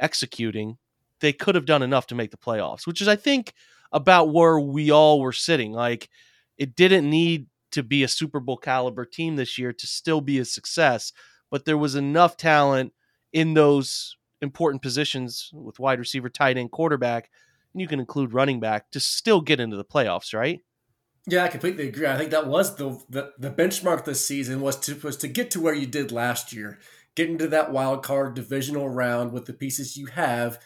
executing, 0.00 0.76
they 1.20 1.32
could 1.32 1.54
have 1.54 1.66
done 1.66 1.82
enough 1.82 2.06
to 2.08 2.14
make 2.14 2.30
the 2.30 2.36
playoffs, 2.36 2.86
which 2.86 3.00
is, 3.00 3.08
I 3.08 3.16
think, 3.16 3.54
about 3.92 4.32
where 4.32 4.58
we 4.60 4.90
all 4.90 5.20
were 5.20 5.32
sitting. 5.32 5.72
Like, 5.72 6.08
it 6.56 6.74
didn't 6.74 7.08
need 7.08 7.46
to 7.78 7.82
be 7.84 8.02
a 8.02 8.08
Super 8.08 8.40
Bowl 8.40 8.56
caliber 8.56 9.04
team 9.04 9.36
this 9.36 9.56
year 9.56 9.72
to 9.72 9.86
still 9.86 10.20
be 10.20 10.38
a 10.40 10.44
success, 10.44 11.12
but 11.48 11.64
there 11.64 11.78
was 11.78 11.94
enough 11.94 12.36
talent 12.36 12.92
in 13.32 13.54
those 13.54 14.16
important 14.42 14.82
positions 14.82 15.50
with 15.52 15.78
wide 15.78 16.00
receiver, 16.00 16.28
tight 16.28 16.56
end, 16.56 16.72
quarterback, 16.72 17.30
and 17.72 17.80
you 17.80 17.86
can 17.86 18.00
include 18.00 18.34
running 18.34 18.58
back 18.58 18.90
to 18.90 18.98
still 18.98 19.40
get 19.40 19.60
into 19.60 19.76
the 19.76 19.84
playoffs, 19.84 20.34
right? 20.34 20.60
Yeah, 21.28 21.44
I 21.44 21.48
completely 21.48 21.88
agree. 21.88 22.06
I 22.06 22.16
think 22.16 22.32
that 22.32 22.48
was 22.48 22.76
the, 22.76 23.00
the 23.08 23.32
the, 23.38 23.50
benchmark 23.50 24.04
this 24.04 24.26
season 24.26 24.60
was 24.60 24.76
to 24.80 24.94
was 24.96 25.16
to 25.18 25.28
get 25.28 25.50
to 25.52 25.60
where 25.60 25.74
you 25.74 25.86
did 25.86 26.10
last 26.10 26.52
year, 26.52 26.78
get 27.14 27.28
into 27.28 27.46
that 27.48 27.70
wild 27.70 28.02
card 28.02 28.34
divisional 28.34 28.88
round 28.88 29.32
with 29.32 29.44
the 29.44 29.52
pieces 29.52 29.96
you 29.96 30.06
have, 30.06 30.58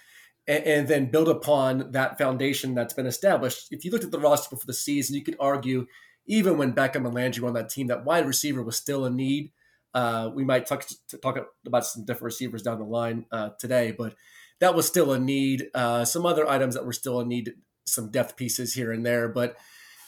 and, 0.46 0.64
and 0.64 0.88
then 0.88 1.10
build 1.10 1.28
upon 1.28 1.92
that 1.92 2.16
foundation 2.16 2.74
that's 2.74 2.94
been 2.94 3.06
established. 3.06 3.68
If 3.70 3.84
you 3.84 3.90
looked 3.90 4.04
at 4.04 4.12
the 4.12 4.20
roster 4.20 4.54
before 4.54 4.66
the 4.66 4.74
season, 4.74 5.16
you 5.16 5.24
could 5.24 5.36
argue 5.40 5.86
even 6.26 6.58
when 6.58 6.72
Beckham 6.72 7.04
and 7.06 7.14
Landry 7.14 7.42
were 7.42 7.48
on 7.48 7.54
that 7.54 7.70
team, 7.70 7.88
that 7.88 8.04
wide 8.04 8.26
receiver 8.26 8.62
was 8.62 8.76
still 8.76 9.04
a 9.04 9.10
need. 9.10 9.52
Uh, 9.94 10.30
we 10.34 10.44
might 10.44 10.66
talk 10.66 10.86
talk 11.22 11.38
about 11.66 11.86
some 11.86 12.04
different 12.04 12.24
receivers 12.24 12.62
down 12.62 12.78
the 12.78 12.84
line 12.84 13.26
uh, 13.30 13.50
today, 13.58 13.94
but 13.96 14.14
that 14.60 14.74
was 14.74 14.86
still 14.86 15.12
a 15.12 15.18
need. 15.18 15.66
Uh, 15.74 16.04
some 16.04 16.24
other 16.24 16.48
items 16.48 16.74
that 16.74 16.86
were 16.86 16.92
still 16.92 17.20
a 17.20 17.24
need, 17.24 17.52
some 17.84 18.10
depth 18.10 18.36
pieces 18.36 18.74
here 18.74 18.92
and 18.92 19.04
there, 19.04 19.28
but 19.28 19.56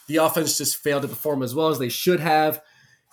the 0.06 0.16
offense 0.16 0.58
just 0.58 0.76
failed 0.76 1.02
to 1.02 1.08
perform 1.08 1.42
as 1.42 1.54
well 1.54 1.68
as 1.68 1.78
they 1.78 1.88
should 1.88 2.20
have. 2.20 2.60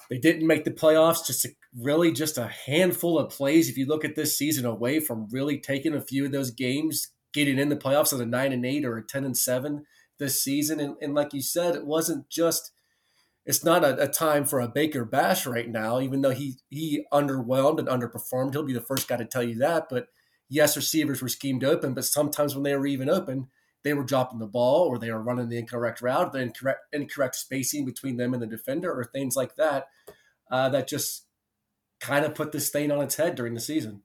They 0.09 0.17
didn't 0.17 0.47
make 0.47 0.65
the 0.65 0.71
playoffs. 0.71 1.25
Just 1.25 1.45
a, 1.45 1.49
really 1.77 2.11
just 2.11 2.37
a 2.37 2.51
handful 2.65 3.17
of 3.17 3.31
plays. 3.31 3.69
If 3.69 3.77
you 3.77 3.85
look 3.85 4.03
at 4.03 4.15
this 4.15 4.37
season 4.37 4.65
away 4.65 4.99
from 4.99 5.27
really 5.31 5.57
taking 5.57 5.93
a 5.93 6.01
few 6.01 6.25
of 6.25 6.31
those 6.31 6.51
games, 6.51 7.07
getting 7.33 7.57
in 7.57 7.69
the 7.69 7.77
playoffs 7.77 8.13
at 8.13 8.19
a 8.19 8.25
nine 8.25 8.51
and 8.51 8.65
eight 8.65 8.85
or 8.85 8.97
a 8.97 9.05
ten 9.05 9.23
and 9.23 9.37
seven 9.37 9.85
this 10.19 10.41
season. 10.41 10.79
And, 10.79 10.95
and 11.01 11.15
like 11.15 11.33
you 11.33 11.41
said, 11.41 11.75
it 11.75 11.85
wasn't 11.85 12.29
just 12.29 12.71
it's 13.45 13.63
not 13.63 13.83
a, 13.83 14.03
a, 14.03 14.07
time 14.07 14.45
for 14.45 14.59
a 14.59 14.67
Baker 14.67 15.03
Bash 15.03 15.45
right 15.45 15.67
now, 15.67 15.99
even 15.99 16.21
though 16.21 16.31
he 16.31 16.57
he 16.69 17.05
underwhelmed 17.11 17.79
and 17.79 17.87
underperformed. 17.87 18.53
He'll 18.53 18.63
be 18.63 18.73
the 18.73 18.81
first 18.81 19.07
guy 19.07 19.17
to 19.17 19.25
tell 19.25 19.43
you 19.43 19.55
that. 19.59 19.87
But 19.89 20.07
yes, 20.49 20.75
receivers 20.75 21.21
were 21.21 21.29
schemed 21.29 21.63
open, 21.63 21.93
but 21.93 22.05
sometimes 22.05 22.53
when 22.53 22.63
they 22.63 22.75
were 22.75 22.85
even 22.85 23.09
open, 23.09 23.47
they 23.83 23.93
were 23.93 24.03
dropping 24.03 24.39
the 24.39 24.47
ball 24.47 24.87
or 24.87 24.99
they 24.99 25.11
were 25.11 25.21
running 25.21 25.49
the 25.49 25.57
incorrect 25.57 26.01
route, 26.01 26.31
the 26.33 26.39
incorrect 26.39 26.81
incorrect 26.93 27.35
spacing 27.35 27.85
between 27.85 28.17
them 28.17 28.33
and 28.33 28.43
the 28.43 28.47
defender, 28.47 28.91
or 28.91 29.05
things 29.05 29.35
like 29.35 29.55
that. 29.55 29.87
Uh, 30.49 30.69
that 30.69 30.87
just 30.87 31.25
kind 31.99 32.25
of 32.25 32.35
put 32.35 32.51
this 32.51 32.69
thing 32.69 32.91
on 32.91 33.01
its 33.01 33.15
head 33.15 33.35
during 33.35 33.53
the 33.53 33.61
season. 33.61 34.01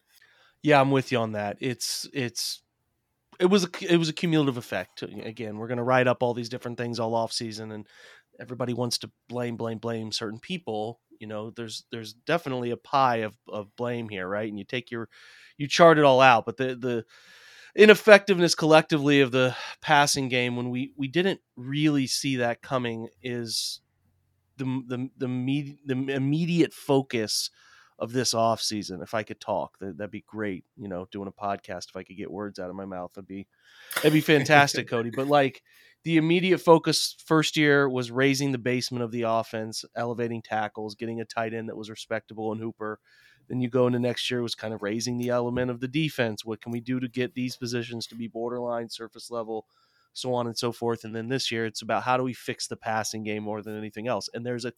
Yeah, 0.63 0.81
I'm 0.81 0.91
with 0.91 1.13
you 1.13 1.19
on 1.19 1.33
that. 1.33 1.59
It's 1.61 2.09
it's 2.15 2.63
it 3.41 3.47
was 3.47 3.65
a 3.65 3.69
it 3.81 3.97
was 3.97 4.09
a 4.09 4.13
cumulative 4.13 4.57
effect. 4.57 5.03
Uh, 5.03 5.09
again, 5.25 5.57
we're 5.59 5.69
going 5.69 5.79
to 5.79 5.85
write 5.85 6.07
up 6.07 6.23
all 6.23 6.35
these 6.35 6.49
different 6.49 6.79
things 6.79 6.99
all 6.99 7.15
off 7.15 7.33
season, 7.33 7.73
and 7.73 7.87
everybody 8.41 8.73
wants 8.75 8.99
to 8.99 9.11
blame 9.29 9.57
blame 9.57 9.79
blame 9.79 10.13
certain 10.13 10.41
people. 10.41 11.01
You 11.21 11.27
know, 11.27 11.51
there's 11.51 11.85
there's 11.91 12.13
definitely 12.13 12.71
a 12.71 12.77
pie 12.77 13.19
of 13.19 13.37
of 13.49 13.75
blame 13.77 14.09
here, 14.09 14.29
right? 14.29 14.49
And 14.49 14.59
you 14.59 14.65
take 14.65 14.91
your 14.91 15.09
you 15.57 15.69
chart 15.69 15.99
it 15.99 16.05
all 16.05 16.21
out, 16.21 16.47
but 16.47 16.57
the 16.57 16.75
the 16.75 17.05
ineffectiveness 17.75 18.55
collectively 18.55 19.21
of 19.21 19.33
the 19.33 19.55
passing 19.83 20.29
game 20.29 20.57
when 20.57 20.71
we 20.71 20.93
we 20.97 21.09
didn't 21.09 21.41
really 21.57 22.07
see 22.07 22.37
that 22.37 22.63
coming 22.63 23.09
is 23.23 23.81
the 24.57 24.65
the 24.87 25.11
the, 25.19 25.77
the 25.85 26.13
immediate 26.15 26.73
focus 26.73 27.51
of 27.99 28.13
this 28.13 28.35
off 28.35 28.61
season. 28.61 29.01
If 29.03 29.15
I 29.15 29.23
could 29.23 29.41
talk, 29.41 29.79
that, 29.79 29.97
that'd 29.97 30.11
be 30.11 30.25
great. 30.27 30.65
You 30.77 30.89
know, 30.89 31.07
doing 31.11 31.29
a 31.29 31.33
podcast. 31.33 31.89
If 31.89 31.97
I 31.97 32.03
could 32.03 32.17
get 32.17 32.31
words 32.31 32.59
out 32.59 32.71
of 32.71 32.77
my 32.77 32.85
mouth, 32.85 33.13
that'd 33.15 33.29
be 33.29 33.47
that'd 33.97 34.13
be 34.13 34.21
fantastic, 34.21 34.89
Cody. 34.91 35.11
But 35.11 35.29
like 35.29 35.63
the 36.05 36.17
immediate 36.17 36.59
focus 36.59 37.17
first 37.25 37.57
year 37.57 37.89
was 37.89 38.11
raising 38.11 38.53
the 38.53 38.59
basement 38.59 39.05
of 39.05 39.11
the 39.11 39.23
offense, 39.23 39.85
elevating 39.95 40.43
tackles, 40.43 40.95
getting 40.95 41.21
a 41.21 41.25
tight 41.25 41.55
end 41.55 41.69
that 41.69 41.77
was 41.77 41.91
respectable 41.91 42.53
and 42.53 42.61
Hooper. 42.61 43.01
Then 43.49 43.61
you 43.61 43.71
go 43.71 43.87
into 43.87 44.01
next 44.01 44.31
year 44.31 44.43
was 44.43 44.57
kind 44.57 44.75
of 44.75 44.83
raising 44.83 45.19
the 45.19 45.29
element 45.29 45.71
of 45.71 45.81
the 45.81 45.89
defense. 45.89 46.45
What 46.45 46.61
can 46.61 46.73
we 46.73 46.81
do 46.81 46.99
to 46.99 47.09
get 47.09 47.35
these 47.35 47.57
positions 47.57 48.07
to 48.09 48.17
be 48.17 48.27
borderline 48.27 48.89
surface 48.89 49.31
level? 49.31 49.67
so 50.17 50.33
on 50.33 50.47
and 50.47 50.57
so 50.57 50.73
forth. 50.73 51.05
And 51.05 51.15
then 51.15 51.29
this 51.29 51.53
year, 51.53 51.67
it's 51.67 51.83
about 51.83 52.03
how 52.03 52.17
do 52.17 52.23
we 52.23 52.33
fix 52.33 52.67
the 52.67 52.77
passing 52.77 53.23
game 53.23 53.43
more 53.43 53.63
than 53.63 53.77
anything 53.77 54.09
else. 54.09 54.29
And 54.33 54.45
there's 54.45 54.65
a 54.65 54.73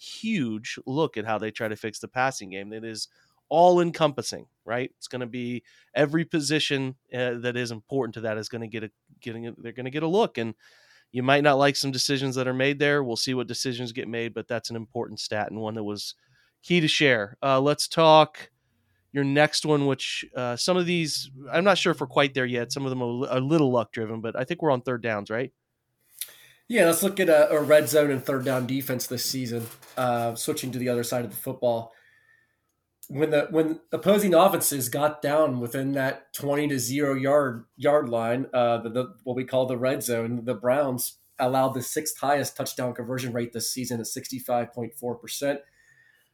huge 0.00 0.78
look 0.86 1.16
at 1.16 1.26
how 1.26 1.38
they 1.38 1.50
try 1.50 1.68
to 1.68 1.76
fix 1.76 1.98
the 1.98 2.08
passing 2.08 2.50
game 2.50 2.70
that 2.70 2.84
is 2.84 3.08
all 3.50 3.80
encompassing, 3.80 4.46
right? 4.64 4.90
It's 4.96 5.08
going 5.08 5.20
to 5.20 5.26
be 5.26 5.62
every 5.94 6.24
position 6.24 6.94
uh, 7.12 7.34
that 7.40 7.56
is 7.56 7.70
important 7.70 8.14
to 8.14 8.22
that 8.22 8.38
is 8.38 8.48
going 8.48 8.62
to 8.62 8.68
get 8.68 8.84
a 8.84 8.90
getting 9.20 9.48
a, 9.48 9.52
they're 9.58 9.72
going 9.72 9.84
to 9.84 9.90
get 9.90 10.04
a 10.04 10.08
look 10.08 10.38
and 10.38 10.54
you 11.12 11.22
might 11.24 11.42
not 11.42 11.58
like 11.58 11.74
some 11.74 11.90
decisions 11.90 12.36
that 12.36 12.46
are 12.46 12.54
made 12.54 12.78
there. 12.78 13.02
We'll 13.02 13.16
see 13.16 13.34
what 13.34 13.48
decisions 13.48 13.90
get 13.90 14.06
made, 14.06 14.32
but 14.32 14.46
that's 14.46 14.70
an 14.70 14.76
important 14.76 15.18
stat 15.18 15.50
and 15.50 15.60
one 15.60 15.74
that 15.74 15.82
was 15.82 16.14
key 16.62 16.80
to 16.80 16.86
share. 16.88 17.36
Uh, 17.42 17.60
let's 17.60 17.88
talk 17.88 18.50
your 19.12 19.24
next 19.24 19.66
one, 19.66 19.86
which 19.86 20.24
uh, 20.36 20.54
some 20.54 20.76
of 20.76 20.86
these 20.86 21.30
I'm 21.52 21.64
not 21.64 21.78
sure 21.78 21.90
if 21.90 22.00
we're 22.00 22.06
quite 22.06 22.32
there 22.32 22.46
yet. 22.46 22.72
Some 22.72 22.86
of 22.86 22.90
them 22.90 23.02
are 23.02 23.26
a 23.36 23.40
little 23.40 23.72
luck 23.72 23.92
driven, 23.92 24.20
but 24.20 24.36
I 24.36 24.44
think 24.44 24.62
we're 24.62 24.70
on 24.70 24.82
third 24.82 25.02
downs, 25.02 25.30
right? 25.30 25.52
Yeah, 26.70 26.86
let's 26.86 27.02
look 27.02 27.18
at 27.18 27.28
a, 27.28 27.50
a 27.50 27.60
red 27.60 27.88
zone 27.88 28.12
and 28.12 28.24
third 28.24 28.44
down 28.44 28.68
defense 28.68 29.08
this 29.08 29.24
season. 29.24 29.66
Uh, 29.96 30.36
switching 30.36 30.70
to 30.70 30.78
the 30.78 30.88
other 30.88 31.02
side 31.02 31.24
of 31.24 31.32
the 31.32 31.36
football, 31.36 31.92
when 33.08 33.30
the 33.30 33.48
when 33.50 33.80
opposing 33.90 34.34
offenses 34.34 34.88
got 34.88 35.20
down 35.20 35.58
within 35.58 35.90
that 35.94 36.32
twenty 36.32 36.68
to 36.68 36.78
zero 36.78 37.16
yard 37.16 37.64
yard 37.76 38.08
line, 38.08 38.46
uh, 38.54 38.78
the, 38.78 38.88
the 38.88 39.14
what 39.24 39.34
we 39.34 39.42
call 39.42 39.66
the 39.66 39.76
red 39.76 40.04
zone, 40.04 40.44
the 40.44 40.54
Browns 40.54 41.16
allowed 41.40 41.74
the 41.74 41.82
sixth 41.82 42.16
highest 42.18 42.56
touchdown 42.56 42.94
conversion 42.94 43.32
rate 43.32 43.52
this 43.52 43.72
season 43.74 43.98
at 43.98 44.06
sixty 44.06 44.38
five 44.38 44.72
point 44.72 44.94
four 44.94 45.16
percent. 45.16 45.58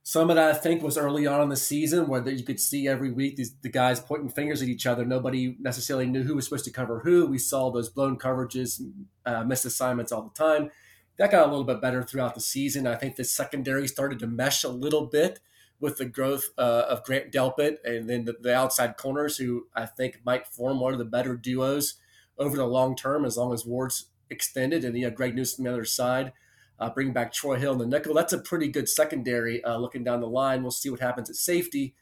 Some 0.08 0.30
of 0.30 0.36
that 0.36 0.54
I 0.54 0.56
think 0.56 0.84
was 0.84 0.96
early 0.96 1.26
on 1.26 1.40
in 1.40 1.48
the 1.48 1.56
season 1.56 2.06
where 2.06 2.24
you 2.28 2.44
could 2.44 2.60
see 2.60 2.86
every 2.86 3.10
week 3.10 3.34
these 3.34 3.56
the 3.56 3.68
guys 3.68 3.98
pointing 3.98 4.28
fingers 4.28 4.62
at 4.62 4.68
each 4.68 4.86
other. 4.86 5.04
Nobody 5.04 5.56
necessarily 5.58 6.06
knew 6.06 6.22
who 6.22 6.36
was 6.36 6.44
supposed 6.44 6.64
to 6.66 6.70
cover 6.70 7.00
who. 7.00 7.26
We 7.26 7.38
saw 7.38 7.72
those 7.72 7.88
blown 7.88 8.16
coverages, 8.16 8.80
uh, 9.24 9.42
missed 9.42 9.64
assignments 9.64 10.12
all 10.12 10.22
the 10.22 10.30
time. 10.30 10.70
That 11.16 11.32
got 11.32 11.48
a 11.48 11.50
little 11.50 11.64
bit 11.64 11.80
better 11.80 12.04
throughout 12.04 12.36
the 12.36 12.40
season. 12.40 12.86
I 12.86 12.94
think 12.94 13.16
the 13.16 13.24
secondary 13.24 13.88
started 13.88 14.20
to 14.20 14.28
mesh 14.28 14.62
a 14.62 14.68
little 14.68 15.06
bit 15.06 15.40
with 15.80 15.96
the 15.96 16.04
growth 16.04 16.50
uh, 16.56 16.84
of 16.88 17.02
Grant 17.02 17.32
Delpit 17.32 17.78
and 17.84 18.08
then 18.08 18.26
the, 18.26 18.36
the 18.40 18.54
outside 18.54 18.96
corners, 18.96 19.38
who 19.38 19.66
I 19.74 19.86
think 19.86 20.20
might 20.24 20.46
form 20.46 20.78
one 20.78 20.92
of 20.92 21.00
the 21.00 21.04
better 21.04 21.36
duos 21.36 21.94
over 22.38 22.56
the 22.56 22.64
long 22.64 22.94
term 22.94 23.24
as 23.24 23.36
long 23.36 23.52
as 23.52 23.66
Ward's 23.66 24.10
extended 24.30 24.84
and 24.84 24.96
you 24.96 25.06
have 25.06 25.16
Greg 25.16 25.34
Newsome 25.34 25.66
on 25.66 25.72
the 25.72 25.76
other 25.78 25.84
side 25.84 26.32
uh, 26.78 26.90
bring 26.90 27.12
back 27.12 27.32
Troy 27.32 27.56
Hill 27.56 27.72
in 27.72 27.78
the 27.78 27.86
nickel. 27.86 28.14
That's 28.14 28.32
a 28.32 28.38
pretty 28.38 28.68
good 28.68 28.88
secondary 28.88 29.62
uh, 29.64 29.78
looking 29.78 30.04
down 30.04 30.20
the 30.20 30.28
line. 30.28 30.62
We'll 30.62 30.70
see 30.70 30.90
what 30.90 31.00
happens 31.00 31.30
at 31.30 31.36
safety 31.36 31.94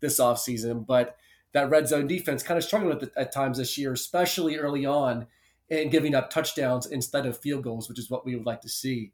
this 0.00 0.20
offseason. 0.20 0.86
But 0.86 1.16
that 1.52 1.70
red 1.70 1.88
zone 1.88 2.06
defense 2.06 2.42
kind 2.42 2.58
of 2.58 2.64
struggling 2.64 2.98
it 2.98 3.12
at 3.16 3.32
times 3.32 3.58
this 3.58 3.78
year, 3.78 3.92
especially 3.92 4.56
early 4.56 4.84
on, 4.84 5.26
and 5.70 5.90
giving 5.90 6.14
up 6.14 6.30
touchdowns 6.30 6.86
instead 6.86 7.26
of 7.26 7.38
field 7.38 7.64
goals, 7.64 7.88
which 7.88 7.98
is 7.98 8.10
what 8.10 8.24
we 8.24 8.36
would 8.36 8.46
like 8.46 8.60
to 8.60 8.68
see. 8.68 9.12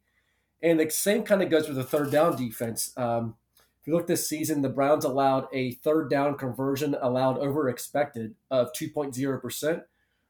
And 0.62 0.78
the 0.78 0.90
same 0.90 1.22
kind 1.24 1.42
of 1.42 1.50
goes 1.50 1.68
with 1.68 1.76
the 1.76 1.84
third 1.84 2.10
down 2.10 2.36
defense. 2.36 2.92
Um, 2.96 3.36
if 3.80 3.88
you 3.88 3.94
look 3.94 4.06
this 4.06 4.28
season, 4.28 4.62
the 4.62 4.68
Browns 4.68 5.04
allowed 5.04 5.48
a 5.52 5.72
third 5.72 6.08
down 6.08 6.38
conversion 6.38 6.96
allowed 7.00 7.38
over 7.38 7.68
expected 7.68 8.36
of 8.48 8.72
2.0%, 8.72 9.82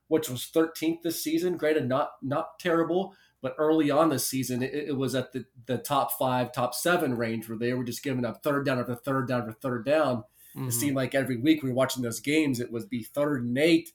which 0.09 0.31
was 0.31 0.51
13th 0.55 1.03
this 1.03 1.23
season. 1.23 1.59
Granted, 1.59 1.87
not 1.87 2.13
not 2.23 2.59
terrible, 2.59 3.15
but 3.43 3.57
early 3.59 3.91
on 3.91 4.09
this 4.09 4.27
season, 4.27 4.63
it, 4.63 4.73
it, 4.73 4.97
was 4.97 5.17
at 5.17 5.33
the, 5.33 5.45
the 5.67 5.77
top 5.77 6.13
five, 6.13 6.53
top 6.53 6.75
seven 6.75 7.17
range 7.17 7.49
where 7.49 7.59
they 7.59 7.75
were 7.75 7.85
just 7.85 8.05
giving 8.05 8.25
up 8.25 8.43
third 8.43 8.65
down 8.65 8.79
after 8.79 8.95
third 8.95 9.27
down 9.29 9.41
after 9.41 9.53
third 9.53 9.85
down. 9.85 10.19
Mm-hmm. 10.57 10.69
It 10.69 10.73
seemed 10.73 10.97
like 10.97 11.15
every 11.15 11.37
week 11.37 11.63
we 11.63 11.71
were 11.71 11.75
watching 11.75 12.03
those 12.03 12.21
games, 12.21 12.61
it 12.61 12.71
would 12.71 12.89
be 12.89 13.03
third 13.03 13.45
and 13.45 13.59
eight, 13.59 13.91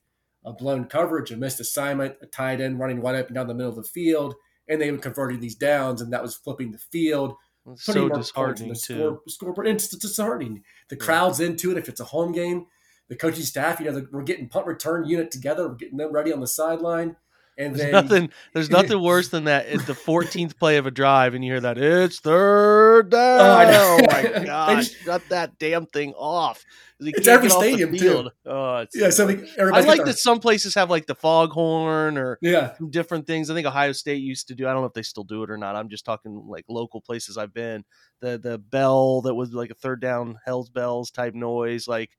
a 0.45 0.51
blown 0.51 0.85
coverage, 0.85 1.31
a 1.31 1.37
missed 1.37 1.61
assignment, 1.61 2.15
a 2.21 2.25
tight 2.25 2.59
end 2.59 2.77
running 2.77 3.01
wide 3.01 3.15
up 3.15 3.27
and 3.27 3.35
down 3.35 3.47
the 3.47 3.53
middle 3.53 3.69
of 3.69 3.77
the 3.77 3.83
field, 3.83 4.35
and 4.67 4.81
they 4.81 4.91
were 4.91 4.97
converting 4.97 5.39
these 5.39 5.55
downs, 5.55 6.01
and 6.01 6.11
that 6.11 6.21
was 6.21 6.35
flipping 6.35 6.71
the 6.71 6.77
field. 6.77 7.35
It's 7.71 7.83
so 7.83 8.09
disheartening 8.09 8.73
too. 8.73 9.21
Score, 9.27 9.53
score, 9.53 9.65
it's 9.65 9.87
disheartening. 9.95 10.63
The 10.89 10.95
crowd's 10.97 11.39
into 11.39 11.71
it 11.71 11.77
if 11.77 11.87
it's 11.87 11.99
a 11.99 12.05
home 12.05 12.33
game. 12.33 12.65
The 13.09 13.15
coaching 13.15 13.43
staff, 13.43 13.79
you 13.79 13.89
know, 13.89 14.05
we're 14.11 14.23
getting 14.23 14.49
punt 14.49 14.67
return 14.67 15.05
unit 15.05 15.31
together. 15.31 15.69
We're 15.69 15.75
getting 15.75 15.97
them 15.97 16.11
ready 16.11 16.33
on 16.33 16.41
the 16.41 16.47
sideline 16.47 17.15
and 17.57 17.75
there's 17.75 17.91
then, 17.91 17.91
nothing 17.91 18.29
there's 18.53 18.69
nothing 18.71 19.01
worse 19.01 19.29
than 19.29 19.45
that 19.45 19.65
it's 19.67 19.85
the 19.85 19.93
14th 19.93 20.57
play 20.57 20.77
of 20.77 20.85
a 20.85 20.91
drive 20.91 21.33
and 21.33 21.43
you 21.43 21.51
hear 21.51 21.61
that 21.61 21.77
it's 21.77 22.19
third 22.19 23.09
down. 23.09 23.67
Oh, 23.69 23.97
oh 23.99 24.05
my 24.11 24.43
gosh, 24.45 24.91
shut 24.91 25.21
that 25.29 25.57
damn 25.59 25.85
thing 25.85 26.13
off. 26.13 26.63
It's 26.99 27.27
every 27.27 27.49
stadium 27.49 27.95
too. 27.95 28.29
Oh, 28.45 28.77
it's 28.77 28.95
yeah. 28.95 29.11
So 29.11 29.29
I 29.29 29.81
like 29.81 30.03
that 30.05 30.17
some 30.17 30.39
places 30.39 30.73
have 30.73 30.89
like 30.89 31.05
the 31.05 31.13
foghorn 31.13 32.17
or 32.17 32.39
yeah 32.41 32.73
different 32.89 33.27
things. 33.27 33.49
I 33.51 33.53
think 33.53 33.67
Ohio 33.67 33.91
State 33.91 34.21
used 34.21 34.47
to 34.47 34.55
do. 34.55 34.67
I 34.67 34.73
don't 34.73 34.81
know 34.81 34.87
if 34.87 34.93
they 34.93 35.03
still 35.03 35.23
do 35.23 35.43
it 35.43 35.51
or 35.51 35.57
not. 35.57 35.75
I'm 35.75 35.89
just 35.89 36.05
talking 36.05 36.47
like 36.47 36.65
local 36.67 37.01
places 37.01 37.37
I've 37.37 37.53
been. 37.53 37.85
The 38.21 38.39
the 38.39 38.57
bell 38.57 39.21
that 39.21 39.35
was 39.35 39.53
like 39.53 39.69
a 39.69 39.75
third 39.75 40.01
down 40.01 40.39
Hell's 40.43 40.71
bells 40.71 41.11
type 41.11 41.35
noise. 41.35 41.87
Like 41.87 42.17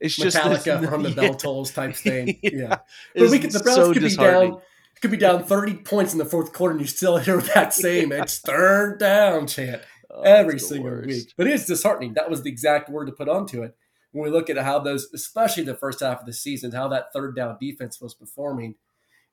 it's 0.00 0.16
Metallica 0.16 0.64
just 0.64 0.88
from 0.88 1.02
the 1.02 1.10
bell 1.10 1.34
tolls 1.34 1.72
type 1.72 1.96
thing. 1.96 2.38
yeah, 2.42 2.50
yeah. 2.52 2.76
but 3.16 3.30
we 3.30 3.38
could, 3.40 3.50
the 3.50 3.60
Browns 3.60 3.76
so 3.76 3.92
could 3.92 4.02
be 4.02 4.14
down 4.14 4.60
could 5.00 5.10
be 5.10 5.16
down 5.16 5.44
30 5.44 5.76
points 5.76 6.12
in 6.12 6.18
the 6.18 6.24
fourth 6.24 6.52
quarter 6.52 6.72
and 6.72 6.80
you 6.80 6.86
still 6.86 7.16
hear 7.16 7.40
that 7.40 7.72
same 7.74 8.12
it's 8.12 8.38
third 8.38 8.98
down 8.98 9.46
chant 9.46 9.82
oh, 10.10 10.22
every 10.22 10.58
single 10.58 10.90
worst. 10.90 11.08
week. 11.08 11.34
But 11.36 11.46
it's 11.46 11.66
disheartening. 11.66 12.14
That 12.14 12.30
was 12.30 12.42
the 12.42 12.50
exact 12.50 12.88
word 12.90 13.06
to 13.06 13.12
put 13.12 13.28
onto 13.28 13.62
it. 13.62 13.76
When 14.12 14.24
we 14.24 14.30
look 14.30 14.50
at 14.50 14.58
how 14.58 14.80
those, 14.80 15.08
especially 15.14 15.62
the 15.62 15.76
first 15.76 16.00
half 16.00 16.20
of 16.20 16.26
the 16.26 16.32
season, 16.32 16.72
how 16.72 16.88
that 16.88 17.12
third 17.12 17.36
down 17.36 17.56
defense 17.60 18.00
was 18.00 18.12
performing, 18.12 18.74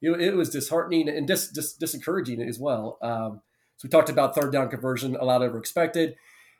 it, 0.01 0.11
it 0.21 0.35
was 0.35 0.51
disheartening 0.51 1.09
and 1.09 1.27
dis, 1.27 1.49
dis, 1.49 1.75
disencouraging 1.77 2.47
as 2.47 2.59
well. 2.59 2.99
Um, 3.01 3.41
so 3.77 3.87
we 3.87 3.89
talked 3.89 4.09
about 4.09 4.35
third 4.35 4.51
down 4.51 4.69
conversion 4.69 5.15
a 5.15 5.23
allowed 5.23 5.41
over 5.41 5.57
expected. 5.57 6.15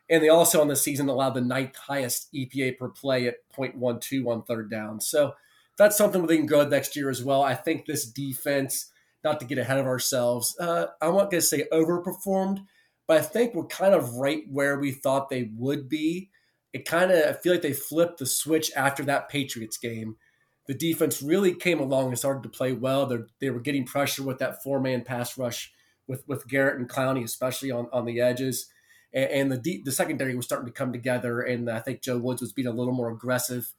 And 0.09 0.23
they 0.23 0.29
also 0.29 0.61
on 0.61 0.67
the 0.67 0.75
season 0.75 1.09
allowed 1.09 1.33
the 1.33 1.41
ninth 1.41 1.75
highest 1.75 2.33
EPA 2.33 2.77
per 2.77 2.89
play 2.89 3.27
at 3.27 3.35
0.12 3.55 4.25
on 4.25 4.43
third 4.43 4.71
down. 4.71 4.99
So 4.99 5.35
that's 5.77 5.97
something 5.97 6.25
we 6.25 6.37
can 6.37 6.45
grow 6.45 6.67
next 6.67 6.95
year 6.95 7.09
as 7.09 7.23
well. 7.23 7.41
I 7.41 7.55
think 7.55 7.85
this 7.85 8.05
defense– 8.05 8.91
not 9.27 9.39
to 9.41 9.46
get 9.46 9.57
ahead 9.57 9.77
of 9.77 9.86
ourselves. 9.86 10.57
Uh, 10.60 10.88
I'm 11.01 11.15
not 11.15 11.29
going 11.31 11.41
to 11.41 11.41
say 11.41 11.65
overperformed, 11.72 12.65
but 13.07 13.17
I 13.17 13.22
think 13.22 13.53
we're 13.53 13.67
kind 13.67 13.93
of 13.93 14.15
right 14.15 14.43
where 14.50 14.79
we 14.79 14.91
thought 14.91 15.29
they 15.29 15.50
would 15.55 15.89
be. 15.89 16.29
It 16.74 16.86
kind 16.86 17.12
of, 17.12 17.24
I 17.27 17.34
feel 17.34 17.53
like 17.53 17.62
they 17.62 17.74
flipped 17.74 18.19
the 18.19 18.25
switch 18.25 18.72
after 18.75 19.03
that 19.03 19.29
Patriots 19.29 19.77
game. 19.77 20.15
The 20.67 20.74
defense 20.74 21.22
really 21.22 21.53
came 21.53 21.79
along 21.79 22.07
and 22.07 22.17
started 22.17 22.43
to 22.43 22.50
play 22.50 22.74
well. 22.74 23.05
They're, 23.05 23.27
they 23.39 23.50
were 23.50 23.60
getting 23.60 23.86
pressure 23.86 24.24
with 24.24 24.39
that 24.39 24.63
four 24.63 24.79
man 24.79 25.03
pass 25.03 25.38
rush 25.38 25.72
with, 26.07 26.27
with 26.27 26.48
Garrett 26.48 26.79
and 26.79 26.89
Clowney, 26.89 27.24
especially 27.24 27.72
on, 27.72 27.88
on 27.93 28.05
the 28.05 28.19
edges. 28.22 28.67
And, 29.13 29.29
and 29.29 29.51
the, 29.51 29.81
the 29.84 29.91
secondary 29.91 30.36
was 30.36 30.46
starting 30.46 30.67
to 30.67 30.74
come 30.74 30.91
together. 30.91 31.41
And 31.41 31.69
I 31.69 31.79
think 31.79 32.01
Joe 32.01 32.17
Woods 32.17 32.41
was 32.41 32.53
being 32.53 32.67
a 32.67 32.72
little 32.72 32.93
more 32.93 33.12
aggressive 33.12 33.74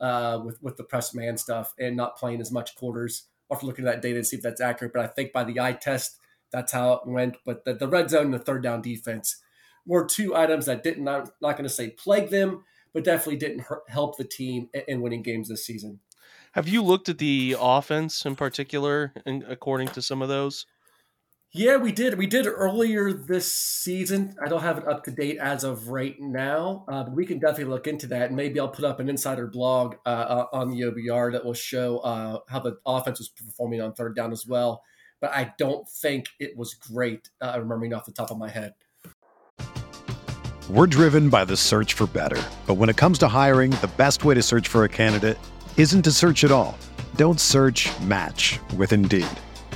uh, 0.00 0.40
with 0.44 0.60
with 0.60 0.76
the 0.76 0.84
press 0.84 1.14
man 1.14 1.36
stuff 1.36 1.72
and 1.78 1.96
not 1.96 2.18
playing 2.18 2.40
as 2.40 2.50
much 2.50 2.74
quarters. 2.74 3.28
I'll 3.52 3.70
at 3.78 3.84
that 3.84 4.02
data 4.02 4.16
and 4.16 4.26
see 4.26 4.36
if 4.36 4.42
that's 4.42 4.60
accurate. 4.60 4.92
But 4.92 5.04
I 5.04 5.08
think 5.08 5.32
by 5.32 5.44
the 5.44 5.60
eye 5.60 5.74
test, 5.74 6.18
that's 6.50 6.72
how 6.72 6.94
it 6.94 7.06
went. 7.06 7.36
But 7.44 7.64
the, 7.64 7.74
the 7.74 7.88
red 7.88 8.10
zone 8.10 8.26
and 8.26 8.34
the 8.34 8.38
third 8.38 8.62
down 8.62 8.82
defense 8.82 9.36
were 9.86 10.04
two 10.04 10.34
items 10.34 10.66
that 10.66 10.82
didn't, 10.82 11.08
I'm 11.08 11.24
not 11.40 11.56
going 11.56 11.64
to 11.64 11.68
say 11.68 11.90
plague 11.90 12.30
them, 12.30 12.64
but 12.92 13.04
definitely 13.04 13.36
didn't 13.36 13.64
help 13.88 14.16
the 14.16 14.24
team 14.24 14.68
in 14.88 15.00
winning 15.00 15.22
games 15.22 15.48
this 15.48 15.66
season. 15.66 16.00
Have 16.52 16.68
you 16.68 16.82
looked 16.82 17.08
at 17.08 17.18
the 17.18 17.56
offense 17.58 18.26
in 18.26 18.36
particular, 18.36 19.12
in, 19.24 19.44
according 19.48 19.88
to 19.88 20.02
some 20.02 20.20
of 20.20 20.28
those? 20.28 20.66
Yeah, 21.54 21.76
we 21.76 21.92
did. 21.92 22.16
We 22.16 22.26
did 22.26 22.46
earlier 22.46 23.12
this 23.12 23.52
season. 23.52 24.34
I 24.42 24.48
don't 24.48 24.62
have 24.62 24.78
it 24.78 24.88
up 24.88 25.04
to 25.04 25.10
date 25.10 25.36
as 25.36 25.64
of 25.64 25.88
right 25.88 26.18
now, 26.18 26.86
uh, 26.88 27.02
but 27.04 27.12
we 27.12 27.26
can 27.26 27.38
definitely 27.38 27.66
look 27.66 27.86
into 27.86 28.06
that. 28.06 28.28
And 28.28 28.36
maybe 28.36 28.58
I'll 28.58 28.68
put 28.68 28.86
up 28.86 29.00
an 29.00 29.10
insider 29.10 29.46
blog 29.46 29.96
uh, 30.06 30.08
uh 30.08 30.46
on 30.54 30.70
the 30.70 30.80
OBR 30.80 31.32
that 31.32 31.44
will 31.44 31.52
show 31.52 31.98
uh, 31.98 32.38
how 32.48 32.60
the 32.60 32.78
offense 32.86 33.18
was 33.18 33.28
performing 33.28 33.82
on 33.82 33.92
third 33.92 34.16
down 34.16 34.32
as 34.32 34.46
well. 34.46 34.82
But 35.20 35.32
I 35.32 35.52
don't 35.58 35.86
think 35.86 36.30
it 36.40 36.56
was 36.56 36.72
great, 36.72 37.28
uh, 37.42 37.54
remembering 37.58 37.92
off 37.92 38.06
the 38.06 38.12
top 38.12 38.30
of 38.30 38.38
my 38.38 38.48
head. 38.48 38.72
We're 40.70 40.86
driven 40.86 41.28
by 41.28 41.44
the 41.44 41.58
search 41.58 41.92
for 41.92 42.06
better. 42.06 42.42
But 42.66 42.74
when 42.74 42.88
it 42.88 42.96
comes 42.96 43.18
to 43.18 43.28
hiring, 43.28 43.72
the 43.72 43.90
best 43.98 44.24
way 44.24 44.32
to 44.32 44.42
search 44.42 44.68
for 44.68 44.84
a 44.84 44.88
candidate 44.88 45.36
isn't 45.76 46.02
to 46.02 46.12
search 46.12 46.44
at 46.44 46.50
all. 46.50 46.78
Don't 47.16 47.38
search 47.38 47.90
match 48.00 48.58
with 48.78 48.94
Indeed. 48.94 49.28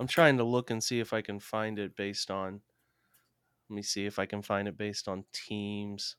I'm 0.00 0.06
trying 0.06 0.38
to 0.38 0.44
look 0.44 0.70
and 0.70 0.82
see 0.82 0.98
if 0.98 1.12
I 1.12 1.20
can 1.20 1.38
find 1.38 1.78
it 1.78 1.94
based 1.94 2.30
on. 2.30 2.62
Let 3.68 3.76
me 3.76 3.82
see 3.82 4.06
if 4.06 4.18
I 4.18 4.24
can 4.24 4.40
find 4.40 4.66
it 4.66 4.78
based 4.78 5.08
on 5.08 5.24
teams. 5.34 6.16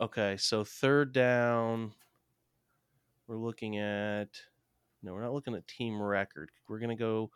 Okay, 0.00 0.38
so 0.38 0.64
third 0.64 1.12
down, 1.12 1.92
we're 3.26 3.36
looking 3.36 3.76
at. 3.76 4.28
No, 5.02 5.12
we're 5.12 5.20
not 5.20 5.34
looking 5.34 5.54
at 5.54 5.68
team 5.68 6.00
record. 6.00 6.50
We're 6.66 6.78
gonna 6.78 6.96
go. 6.96 7.30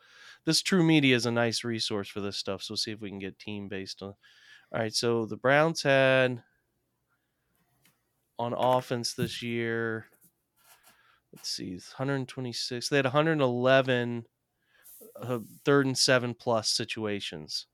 This 0.47 0.63
TruMedia 0.63 1.15
is 1.15 1.27
a 1.27 1.31
nice 1.31 1.65
resource 1.65 2.09
for 2.09 2.23
this 2.23 2.39
stuff. 2.39 2.63
So 2.63 2.73
we'll 2.73 2.79
see 2.79 2.93
if 2.93 3.03
we 3.03 3.11
can 3.11 3.19
get 3.19 3.39
team 3.39 3.69
based 3.69 4.03
on. 4.03 4.15
All 4.73 4.81
right, 4.81 4.95
so 4.95 5.27
the 5.27 5.37
Browns 5.37 5.83
had 5.83 6.43
on 8.39 8.55
offense 8.55 9.13
this 9.13 9.43
year. 9.43 10.07
Let's 11.31 11.51
see, 11.51 11.73
126. 11.73 12.89
They 12.89 12.97
had 12.97 13.05
111 13.05 14.25
uh, 15.21 15.41
third 15.65 15.87
and 15.87 15.97
seven 15.97 16.35
plus 16.35 16.69
situations, 16.71 17.67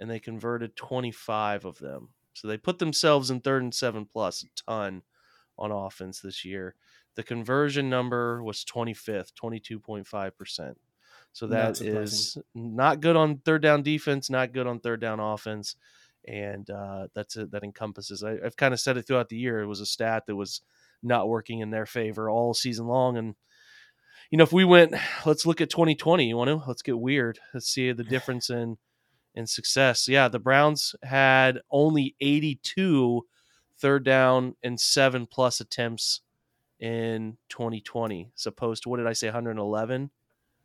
and 0.00 0.10
they 0.10 0.20
converted 0.20 0.76
25 0.76 1.64
of 1.64 1.78
them. 1.78 2.10
So 2.34 2.48
they 2.48 2.56
put 2.56 2.78
themselves 2.78 3.30
in 3.30 3.40
third 3.40 3.62
and 3.62 3.74
seven 3.74 4.06
plus 4.06 4.42
a 4.42 4.46
ton 4.70 5.02
on 5.58 5.70
offense 5.70 6.20
this 6.20 6.44
year. 6.44 6.74
The 7.14 7.22
conversion 7.22 7.90
number 7.90 8.42
was 8.42 8.64
25th, 8.64 9.32
22.5%. 9.34 10.74
So 11.32 11.46
that 11.46 11.80
is 11.80 12.36
not 12.54 13.00
good 13.00 13.16
on 13.16 13.38
third 13.38 13.62
down 13.62 13.82
defense, 13.82 14.28
not 14.28 14.52
good 14.52 14.66
on 14.66 14.80
third 14.80 15.00
down 15.00 15.18
offense. 15.18 15.76
And 16.26 16.68
uh, 16.70 17.08
that's 17.14 17.36
it. 17.36 17.50
That 17.50 17.64
encompasses. 17.64 18.22
I, 18.22 18.36
I've 18.44 18.56
kind 18.56 18.74
of 18.74 18.80
said 18.80 18.96
it 18.96 19.06
throughout 19.06 19.28
the 19.28 19.36
year. 19.36 19.60
It 19.60 19.66
was 19.66 19.80
a 19.80 19.86
stat 19.86 20.24
that 20.26 20.36
was 20.36 20.60
not 21.02 21.28
working 21.28 21.60
in 21.60 21.70
their 21.70 21.86
favor 21.86 22.30
all 22.30 22.54
season 22.54 22.86
long. 22.86 23.16
And 23.16 23.34
you 24.32 24.38
know, 24.38 24.44
if 24.44 24.52
we 24.52 24.64
went, 24.64 24.94
let's 25.26 25.44
look 25.44 25.60
at 25.60 25.68
2020. 25.68 26.26
You 26.26 26.38
want 26.38 26.48
to? 26.48 26.62
Let's 26.66 26.80
get 26.80 26.98
weird. 26.98 27.38
Let's 27.52 27.68
see 27.68 27.92
the 27.92 28.02
difference 28.16 28.48
in 28.48 28.78
in 29.34 29.46
success. 29.46 30.08
Yeah, 30.08 30.28
the 30.28 30.38
Browns 30.38 30.96
had 31.02 31.60
only 31.70 32.16
82 32.20 33.26
third 33.78 34.04
down 34.04 34.56
and 34.62 34.80
seven 34.80 35.26
plus 35.26 35.60
attempts 35.60 36.22
in 36.80 37.36
2020, 37.50 38.32
as 38.34 38.46
opposed 38.46 38.82
to 38.82 38.88
what 38.88 38.96
did 38.96 39.06
I 39.06 39.12
say, 39.12 39.26
111? 39.26 40.10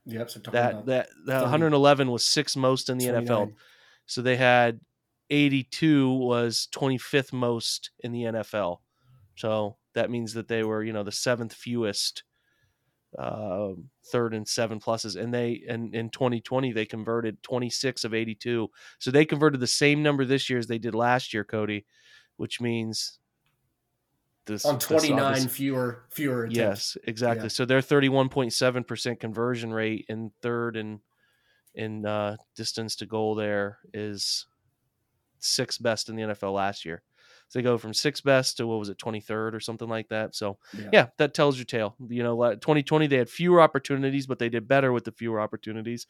Yep. 0.05 0.29
So 0.29 0.39
that 0.51 0.85
that 0.85 1.09
that 1.25 1.41
111 1.41 2.09
was 2.09 2.23
sixth 2.23 2.55
most 2.55 2.89
in 2.89 2.97
the 2.97 3.09
29. 3.09 3.27
NFL. 3.27 3.53
So 4.05 4.21
they 4.21 4.37
had 4.37 4.79
82 5.29 6.13
was 6.13 6.69
25th 6.73 7.33
most 7.33 7.91
in 7.99 8.13
the 8.13 8.23
NFL. 8.23 8.77
So 9.35 9.75
that 9.93 10.09
means 10.09 10.33
that 10.35 10.47
they 10.47 10.63
were, 10.63 10.81
you 10.85 10.93
know, 10.93 11.03
the 11.03 11.11
seventh 11.11 11.53
fewest 11.53 12.23
uh, 13.17 13.69
third 14.11 14.33
and 14.33 14.47
seven 14.47 14.79
pluses, 14.79 15.19
and 15.19 15.33
they 15.33 15.63
and 15.67 15.93
in 15.95 16.09
2020 16.09 16.71
they 16.71 16.85
converted 16.85 17.41
26 17.43 18.03
of 18.03 18.13
82. 18.13 18.69
So 18.99 19.11
they 19.11 19.25
converted 19.25 19.59
the 19.59 19.67
same 19.67 20.03
number 20.03 20.23
this 20.23 20.49
year 20.49 20.59
as 20.59 20.67
they 20.67 20.77
did 20.77 20.93
last 20.93 21.33
year, 21.33 21.43
Cody, 21.43 21.85
which 22.37 22.61
means 22.61 23.19
this 24.45 24.65
on 24.65 24.79
29 24.79 25.33
this, 25.33 25.45
fewer 25.45 26.05
fewer. 26.09 26.45
Attempts. 26.45 26.57
Yes, 26.57 26.97
exactly. 27.05 27.45
Yeah. 27.45 27.49
So 27.49 27.65
their 27.65 27.81
31.7 27.81 28.87
percent 28.87 29.19
conversion 29.19 29.73
rate 29.73 30.05
in 30.09 30.31
third 30.41 30.77
and 30.77 30.99
in 31.73 32.05
uh, 32.05 32.37
distance 32.55 32.95
to 32.97 33.05
goal 33.05 33.35
there 33.35 33.79
is 33.93 34.47
sixth 35.39 35.81
best 35.81 36.09
in 36.09 36.15
the 36.15 36.23
NFL 36.23 36.53
last 36.53 36.85
year. 36.85 37.03
So 37.49 37.59
they 37.59 37.63
go 37.63 37.77
from 37.77 37.93
sixth 37.93 38.23
best 38.23 38.57
to 38.57 38.67
what 38.67 38.79
was 38.79 38.89
it, 38.89 38.97
23rd 38.97 39.53
or 39.53 39.59
something 39.59 39.87
like 39.87 40.09
that. 40.09 40.35
So 40.35 40.57
yeah. 40.77 40.89
yeah, 40.91 41.07
that 41.17 41.33
tells 41.33 41.57
your 41.57 41.65
tale. 41.65 41.95
You 42.09 42.23
know, 42.23 42.35
2020 42.35 43.07
they 43.07 43.17
had 43.17 43.29
fewer 43.29 43.61
opportunities, 43.61 44.27
but 44.27 44.39
they 44.39 44.49
did 44.49 44.67
better 44.67 44.91
with 44.91 45.05
the 45.05 45.11
fewer 45.11 45.39
opportunities. 45.39 46.07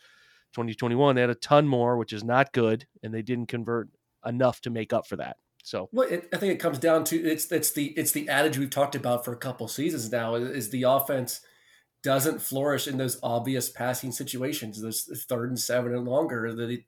2021 0.54 1.15
they 1.15 1.21
had 1.21 1.30
a 1.30 1.36
ton 1.36 1.67
more, 1.67 1.97
which 1.97 2.13
is 2.13 2.23
not 2.23 2.54
good, 2.54 2.86
and 3.04 3.13
they 3.13 3.21
didn't 3.21 3.47
convert 3.47 3.89
enough 4.26 4.62
to 4.62 4.69
make 4.69 4.93
up 4.93 5.08
for 5.08 5.17
that. 5.17 5.38
So 5.63 5.89
well, 5.91 6.08
it, 6.08 6.30
I 6.34 6.38
think 6.38 6.54
it 6.54 6.60
comes 6.60 6.80
down 6.80 7.04
to 7.06 7.17
it's 7.17 7.52
it's 7.52 7.71
the 7.71 7.88
it's 7.97 8.13
the 8.13 8.30
adage 8.30 8.58
we've 8.58 8.69
talked 8.69 8.95
about 8.95 9.26
for 9.26 9.34
a 9.34 9.38
couple 9.38 9.67
seasons 9.67 10.12
now 10.12 10.36
is 10.36 10.69
the 10.69 10.84
offense 10.84 11.41
doesn't 12.04 12.41
flourish 12.41 12.88
in 12.88 12.97
those 12.97 13.19
obvious 13.21 13.69
passing 13.69 14.12
situations, 14.12 14.82
those 14.82 15.04
third 15.28 15.50
and 15.50 15.60
seven 15.60 15.93
and 15.93 16.06
longer. 16.06 16.54
The, 16.54 16.84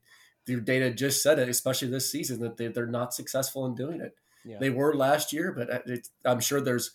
the 0.46 0.60
data 0.60 0.90
just 0.92 1.22
said 1.22 1.38
it, 1.38 1.48
especially 1.48 1.88
this 1.88 2.10
season, 2.10 2.40
that 2.40 2.56
they, 2.56 2.68
they're 2.68 2.86
not 2.86 3.12
successful 3.12 3.66
in 3.66 3.74
doing 3.74 4.00
it. 4.00 4.14
Yeah. 4.44 4.58
They 4.60 4.70
were 4.70 4.94
last 4.94 5.32
year, 5.32 5.52
but 5.52 5.70
uh, 5.70 5.96
I'm 6.24 6.40
sure 6.40 6.60
there's 6.60 6.92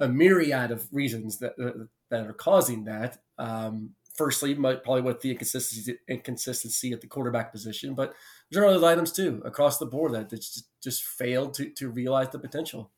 a 0.00 0.08
myriad 0.08 0.70
of 0.70 0.88
reasons 0.92 1.38
that 1.38 1.52
uh, 1.62 1.84
that 2.10 2.26
are 2.26 2.32
causing 2.32 2.84
that. 2.84 3.18
Um, 3.38 3.90
firstly, 4.16 4.54
probably 4.54 5.02
with 5.02 5.20
the 5.20 5.30
inconsistency 5.30 5.98
inconsistency 6.08 6.92
at 6.92 7.00
the 7.00 7.06
quarterback 7.06 7.52
position, 7.52 7.94
but 7.94 8.14
there 8.50 8.62
are 8.64 8.66
other 8.66 8.86
items 8.86 9.12
too 9.12 9.42
across 9.44 9.78
the 9.78 9.86
board 9.86 10.12
that 10.12 10.30
just 10.30 10.68
just 10.82 11.04
failed 11.04 11.54
to 11.54 11.70
to 11.70 11.88
realize 11.88 12.30
the 12.30 12.38
potential. 12.38 12.90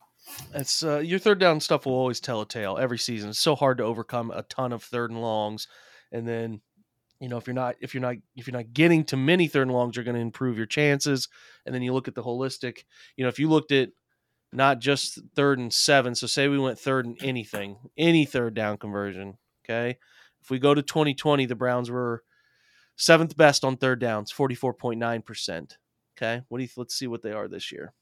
It's 0.54 0.82
uh, 0.82 0.98
your 0.98 1.18
third 1.18 1.38
down 1.38 1.60
stuff 1.60 1.86
will 1.86 1.94
always 1.94 2.20
tell 2.20 2.40
a 2.40 2.46
tale 2.46 2.78
every 2.78 2.98
season. 2.98 3.30
It's 3.30 3.38
so 3.38 3.54
hard 3.54 3.78
to 3.78 3.84
overcome 3.84 4.30
a 4.30 4.42
ton 4.42 4.72
of 4.72 4.82
third 4.82 5.10
and 5.10 5.20
longs, 5.20 5.66
and 6.12 6.26
then 6.26 6.60
you 7.20 7.28
know 7.28 7.36
if 7.36 7.46
you're 7.46 7.54
not 7.54 7.76
if 7.80 7.94
you're 7.94 8.00
not 8.00 8.16
if 8.34 8.46
you're 8.46 8.56
not 8.56 8.72
getting 8.72 9.04
to 9.04 9.16
many 9.16 9.46
third 9.46 9.62
and 9.62 9.72
longs 9.72 9.96
you're 9.96 10.04
going 10.04 10.16
to 10.16 10.20
improve 10.20 10.56
your 10.56 10.66
chances. 10.66 11.28
And 11.64 11.74
then 11.74 11.82
you 11.82 11.92
look 11.92 12.08
at 12.08 12.14
the 12.14 12.22
holistic 12.22 12.84
you 13.16 13.24
know 13.24 13.28
if 13.28 13.38
you 13.38 13.48
looked 13.48 13.72
at 13.72 13.90
not 14.52 14.80
just 14.80 15.20
third 15.36 15.58
and 15.58 15.72
seven 15.72 16.14
so 16.14 16.26
say 16.26 16.48
we 16.48 16.58
went 16.58 16.78
third 16.78 17.06
and 17.06 17.16
anything 17.22 17.76
any 17.96 18.24
third 18.24 18.54
down 18.54 18.78
conversion 18.78 19.38
okay? 19.64 19.98
If 20.42 20.50
we 20.50 20.58
go 20.58 20.74
to 20.74 20.82
2020 20.82 21.46
the 21.46 21.54
browns 21.54 21.90
were 21.90 22.24
seventh 22.96 23.36
best 23.36 23.64
on 23.64 23.76
third 23.76 24.00
downs 24.00 24.32
44.9% 24.32 25.76
okay? 26.16 26.42
What 26.48 26.58
do 26.58 26.64
you 26.64 26.70
let's 26.76 26.94
see 26.94 27.06
what 27.06 27.22
they 27.22 27.32
are 27.32 27.48
this 27.48 27.70
year. 27.70 27.92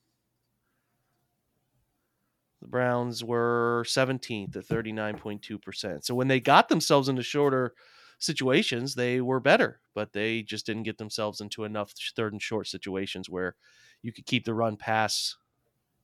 The 2.61 2.67
Browns 2.69 3.23
were 3.23 3.85
17th 3.87 4.57
at 4.57 4.67
39.2%. 4.67 6.05
So 6.05 6.15
when 6.17 6.27
they 6.27 6.41
got 6.41 6.69
themselves 6.69 7.09
into 7.09 7.23
shorter 7.23 7.75
situations, 8.19 8.95
they 8.95 9.21
were 9.21 9.41
better, 9.41 9.81
but 9.95 10.13
they 10.13 10.43
just 10.43 10.67
didn't 10.67 10.83
get 10.85 10.99
themselves 10.99 11.41
into 11.41 11.65
enough 11.65 11.93
third 12.17 12.33
and 12.33 12.43
short 12.43 12.67
situations 12.67 13.29
where 13.31 13.55
you 14.03 14.13
could 14.13 14.27
keep 14.27 14.45
the 14.45 14.55
run 14.55 14.77
pass, 14.77 15.37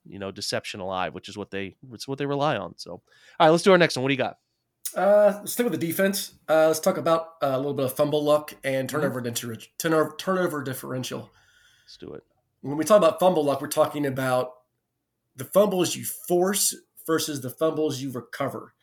you 0.07 0.19
know, 0.19 0.31
deception 0.31 0.81
alive, 0.81 1.15
which 1.15 1.29
is 1.29 1.37
what 1.37 1.51
they 1.51 1.77
it's 1.93 2.09
what 2.09 2.19
they 2.19 2.27
rely 2.27 2.57
on. 2.57 2.75
So, 2.77 2.93
all 2.93 3.03
right, 3.41 3.51
let's 3.51 3.63
do 3.63 3.73
our 3.73 3.79
next 3.79 3.97
one. 3.97 4.03
What 4.03 4.09
do 4.09 4.15
you 4.15 4.19
got? 4.19 4.39
Uh, 4.95 5.39
let's 5.41 5.53
stick 5.53 5.69
with 5.69 5.79
the 5.79 5.87
defense. 5.87 6.35
Uh, 6.49 6.69
let's 6.69 6.79
talk 6.79 6.99
about 6.99 7.35
uh, 7.43 7.49
a 7.49 7.57
little 7.57 7.75
bit 7.75 7.87
of 7.87 7.97
fumble 7.97 8.23
luck 8.23 8.55
and 8.63 8.89
Mm-hmm. 8.89 8.97
turnover, 8.97 9.21
differ- 9.21 9.57
turnover 9.79 10.15
turnover 10.19 10.63
differential. 10.63 11.31
Let's 11.85 11.97
do 11.97 12.13
it. 12.13 12.23
When 12.61 12.77
we 12.77 12.85
talk 12.85 12.99
about 12.99 13.19
fumble 13.19 13.45
luck, 13.45 13.61
we're 13.61 13.69
talking 13.69 14.07
about 14.07 14.53
the 15.37 15.45
fumbles 15.45 15.97
you 15.97 16.05
force 16.05 16.75
versus 17.07 17.41
the 17.41 17.51
fumbles 17.51 18.01
you 18.01 18.11
recover. 18.13 18.74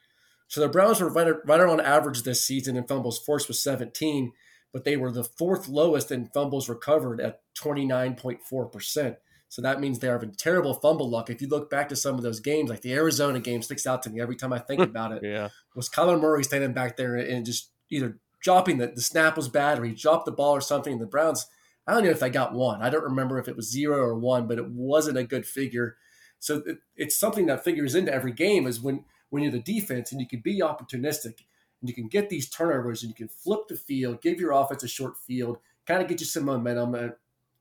So 0.52 0.60
the 0.60 0.68
Browns 0.68 1.00
were 1.00 1.08
right, 1.08 1.34
right 1.46 1.62
around 1.62 1.80
average 1.80 2.24
this 2.24 2.46
season 2.46 2.76
in 2.76 2.84
fumbles 2.84 3.18
forced 3.18 3.48
was 3.48 3.62
17, 3.62 4.34
but 4.74 4.84
they 4.84 4.98
were 4.98 5.10
the 5.10 5.24
fourth 5.24 5.70
lowest 5.70 6.12
in 6.12 6.26
fumbles 6.34 6.68
recovered 6.68 7.22
at 7.22 7.40
29.4%. 7.58 9.16
So 9.48 9.62
that 9.62 9.80
means 9.80 10.00
they 10.00 10.10
are 10.10 10.20
having 10.20 10.34
terrible 10.34 10.74
fumble 10.74 11.10
luck. 11.10 11.30
If 11.30 11.42
you 11.42 11.48
look 11.48 11.70
back 11.70 11.88
to 11.88 11.96
some 11.96 12.16
of 12.16 12.22
those 12.22 12.42
games, 12.42 12.70
like 12.70 12.82
the 12.82 12.92
Arizona 12.92 13.40
game 13.40 13.62
sticks 13.62 13.88
out 13.88 14.04
to 14.04 14.10
me 14.10 14.20
every 14.20 14.36
time 14.36 14.52
I 14.52 14.60
think 14.60 14.82
hmm, 14.82 14.90
about 14.90 15.14
it 15.14 15.24
Yeah. 15.24 15.48
was 15.74 15.88
Kyler 15.88 16.20
Murray 16.20 16.44
standing 16.44 16.74
back 16.74 16.98
there 16.98 17.16
and 17.16 17.46
just 17.46 17.70
either 17.90 18.20
dropping 18.42 18.78
the, 18.78 18.88
the 18.88 19.02
snap 19.02 19.38
was 19.38 19.48
bad 19.48 19.80
or 19.80 19.86
he 19.86 19.94
dropped 19.94 20.26
the 20.26 20.34
ball 20.34 20.52
or 20.52 20.60
something. 20.60 20.92
And 20.92 21.02
the 21.02 21.06
Browns, 21.06 21.48
I 21.88 21.94
don't 21.94 22.04
know 22.04 22.10
if 22.10 22.20
they 22.20 22.30
got 22.30 22.52
one. 22.52 22.82
I 22.82 22.90
don't 22.90 23.06
remember 23.06 23.40
if 23.40 23.48
it 23.48 23.56
was 23.56 23.72
zero 23.72 24.00
or 24.00 24.20
one, 24.20 24.50
but 24.50 24.58
it 24.58 24.68
wasn't 24.70 25.18
a 25.18 25.24
good 25.24 25.46
figure. 25.46 25.96
So 26.40 26.62
it, 26.66 26.80
it's 26.98 27.18
something 27.18 27.46
that 27.46 27.64
figures 27.64 27.96
into 27.96 28.14
every 28.14 28.34
game 28.34 28.68
is 28.68 28.82
when 28.82 29.06
when 29.32 29.42
you're 29.42 29.52
the 29.52 29.60
defense 29.60 30.12
and 30.12 30.22
you 30.22 30.28
can 30.28 30.42
be 30.42 30.60
opportunistic 30.62 31.40
and 31.80 31.90
you 31.90 31.94
can 31.96 32.08
get 32.08 32.30
these 32.30 32.48
turnovers 32.50 33.02
and 33.02 33.10
you 33.10 33.16
can 33.16 33.28
flip 33.28 33.62
the 33.68 33.76
field, 33.76 34.22
give 34.22 34.40
your 34.40 34.52
offense 34.52 34.84
a 34.84 34.88
short 34.88 35.18
field, 35.18 35.58
kind 35.88 36.02
of 36.02 36.08
get 36.08 36.20
you 36.20 36.26
some 36.28 36.46
momentum, 36.46 36.94
uh, 36.94 37.08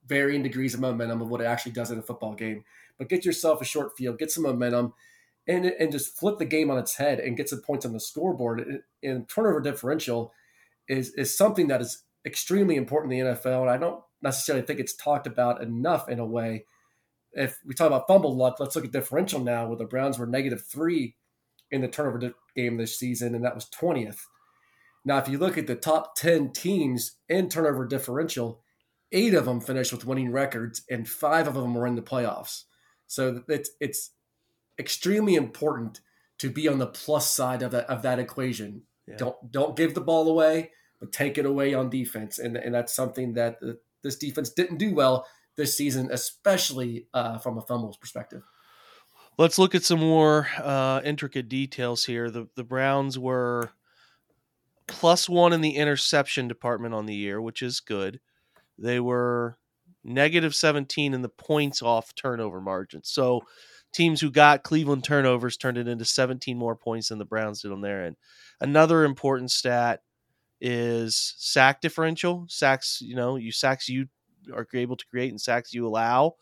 varying 0.06 0.42
degrees 0.42 0.74
of 0.74 0.80
momentum 0.80 1.22
of 1.22 1.28
what 1.28 1.40
it 1.40 1.44
actually 1.44 1.72
does 1.72 1.90
in 1.90 1.98
a 1.98 2.02
football 2.02 2.34
game. 2.34 2.64
But 2.98 3.08
get 3.08 3.24
yourself 3.24 3.62
a 3.62 3.64
short 3.64 3.96
field, 3.96 4.18
get 4.18 4.30
some 4.30 4.42
momentum, 4.42 4.92
and 5.46 5.64
and 5.64 5.90
just 5.90 6.18
flip 6.18 6.38
the 6.38 6.44
game 6.44 6.70
on 6.70 6.78
its 6.78 6.96
head 6.96 7.18
and 7.18 7.36
get 7.36 7.48
some 7.48 7.62
points 7.62 7.86
on 7.86 7.92
the 7.92 8.00
scoreboard. 8.00 8.60
And- 8.60 8.82
And 9.02 9.26
turnover 9.28 9.60
differential 9.60 10.32
is 10.86 11.14
is 11.14 11.34
something 11.34 11.68
that 11.68 11.80
is 11.80 12.02
extremely 12.26 12.76
important 12.76 13.12
in 13.14 13.24
the 13.24 13.30
NFL, 13.32 13.62
and 13.62 13.70
I 13.70 13.78
don't 13.78 14.02
necessarily 14.20 14.66
think 14.66 14.80
it's 14.80 14.94
talked 14.94 15.26
about 15.26 15.62
enough 15.62 16.08
in 16.10 16.18
a 16.18 16.26
way. 16.26 16.66
If 17.32 17.58
we 17.64 17.74
talk 17.74 17.86
about 17.86 18.06
fumble 18.08 18.36
luck, 18.36 18.58
let's 18.60 18.76
look 18.76 18.84
at 18.84 18.92
differential 18.92 19.40
now, 19.40 19.66
where 19.66 19.76
the 19.78 19.84
Browns 19.86 20.18
were 20.18 20.26
negative 20.26 20.62
three 20.62 21.16
in 21.70 21.80
the 21.80 21.88
turnover 21.88 22.34
game 22.56 22.76
this 22.76 22.98
season, 22.98 23.34
and 23.34 23.44
that 23.44 23.54
was 23.54 23.68
twentieth. 23.68 24.26
Now, 25.04 25.18
if 25.18 25.28
you 25.28 25.38
look 25.38 25.56
at 25.56 25.66
the 25.66 25.76
top 25.76 26.14
ten 26.14 26.52
teams 26.52 27.16
in 27.28 27.48
turnover 27.48 27.86
differential, 27.86 28.60
eight 29.12 29.34
of 29.34 29.46
them 29.46 29.60
finished 29.60 29.92
with 29.92 30.04
winning 30.04 30.32
records, 30.32 30.82
and 30.90 31.08
five 31.08 31.48
of 31.48 31.54
them 31.54 31.74
were 31.74 31.86
in 31.86 31.96
the 31.96 32.02
playoffs. 32.02 32.64
So 33.06 33.42
it's 33.48 33.70
it's 33.80 34.10
extremely 34.78 35.34
important 35.34 36.00
to 36.38 36.50
be 36.50 36.68
on 36.68 36.78
the 36.78 36.86
plus 36.86 37.30
side 37.30 37.62
of 37.62 37.70
that 37.72 37.86
of 37.86 38.02
that 38.02 38.18
equation. 38.18 38.82
Yeah. 39.06 39.16
Don't 39.16 39.52
don't 39.52 39.76
give 39.76 39.94
the 39.94 40.00
ball 40.00 40.28
away, 40.28 40.70
but 40.98 41.12
take 41.12 41.38
it 41.38 41.46
away 41.46 41.74
on 41.74 41.90
defense, 41.90 42.38
and 42.38 42.56
and 42.56 42.74
that's 42.74 42.92
something 42.92 43.34
that 43.34 43.58
this 44.02 44.16
defense 44.16 44.50
didn't 44.50 44.78
do 44.78 44.94
well 44.94 45.26
this 45.56 45.76
season, 45.76 46.08
especially 46.12 47.06
uh, 47.12 47.38
from 47.38 47.58
a 47.58 47.62
fumbles 47.62 47.96
perspective. 47.96 48.42
Let's 49.40 49.58
look 49.58 49.74
at 49.74 49.84
some 49.84 50.00
more 50.00 50.48
uh, 50.58 51.00
intricate 51.02 51.48
details 51.48 52.04
here. 52.04 52.30
The 52.30 52.46
the 52.56 52.62
Browns 52.62 53.18
were 53.18 53.70
plus 54.86 55.30
one 55.30 55.54
in 55.54 55.62
the 55.62 55.76
interception 55.76 56.46
department 56.46 56.92
on 56.92 57.06
the 57.06 57.14
year, 57.14 57.40
which 57.40 57.62
is 57.62 57.80
good. 57.80 58.20
They 58.76 59.00
were 59.00 59.56
negative 60.04 60.54
17 60.54 61.14
in 61.14 61.22
the 61.22 61.30
points 61.30 61.80
off 61.80 62.14
turnover 62.14 62.60
margin. 62.60 63.00
So 63.02 63.40
teams 63.94 64.20
who 64.20 64.30
got 64.30 64.62
Cleveland 64.62 65.04
turnovers 65.04 65.56
turned 65.56 65.78
it 65.78 65.88
into 65.88 66.04
17 66.04 66.58
more 66.58 66.76
points 66.76 67.08
than 67.08 67.18
the 67.18 67.24
Browns 67.24 67.62
did 67.62 67.72
on 67.72 67.80
their 67.80 68.04
end. 68.04 68.16
Another 68.60 69.04
important 69.04 69.50
stat 69.50 70.02
is 70.60 71.34
sack 71.38 71.80
differential. 71.80 72.44
Sacks, 72.50 73.00
you 73.00 73.16
know, 73.16 73.36
you 73.36 73.52
sacks 73.52 73.88
you 73.88 74.06
are 74.52 74.66
able 74.74 74.98
to 74.98 75.06
create 75.06 75.30
and 75.30 75.40
sacks 75.40 75.72
you 75.72 75.86
allow. 75.86 76.34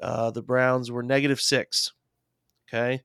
Uh, 0.00 0.30
the 0.30 0.42
Browns 0.42 0.90
were 0.90 1.02
negative 1.02 1.38
six. 1.38 1.92
Okay. 2.72 3.02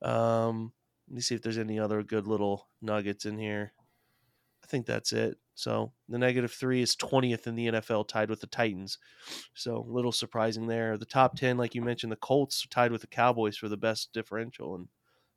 Um, 0.00 0.72
let 1.08 1.14
me 1.16 1.20
see 1.20 1.34
if 1.34 1.42
there's 1.42 1.58
any 1.58 1.78
other 1.78 2.02
good 2.02 2.26
little 2.26 2.68
nuggets 2.80 3.26
in 3.26 3.38
here. 3.38 3.72
I 4.64 4.66
think 4.66 4.86
that's 4.86 5.12
it. 5.12 5.36
So 5.54 5.92
the 6.08 6.18
negative 6.18 6.52
three 6.52 6.80
is 6.80 6.96
20th 6.96 7.46
in 7.46 7.54
the 7.54 7.66
NFL, 7.68 8.08
tied 8.08 8.30
with 8.30 8.40
the 8.40 8.46
Titans. 8.46 8.98
So 9.54 9.76
a 9.76 9.92
little 9.92 10.12
surprising 10.12 10.66
there. 10.66 10.96
The 10.96 11.04
top 11.04 11.36
10, 11.36 11.58
like 11.58 11.74
you 11.74 11.82
mentioned, 11.82 12.12
the 12.12 12.16
Colts 12.16 12.66
tied 12.70 12.92
with 12.92 13.02
the 13.02 13.06
Cowboys 13.06 13.56
for 13.56 13.68
the 13.68 13.76
best 13.76 14.12
differential 14.12 14.74
and 14.74 14.88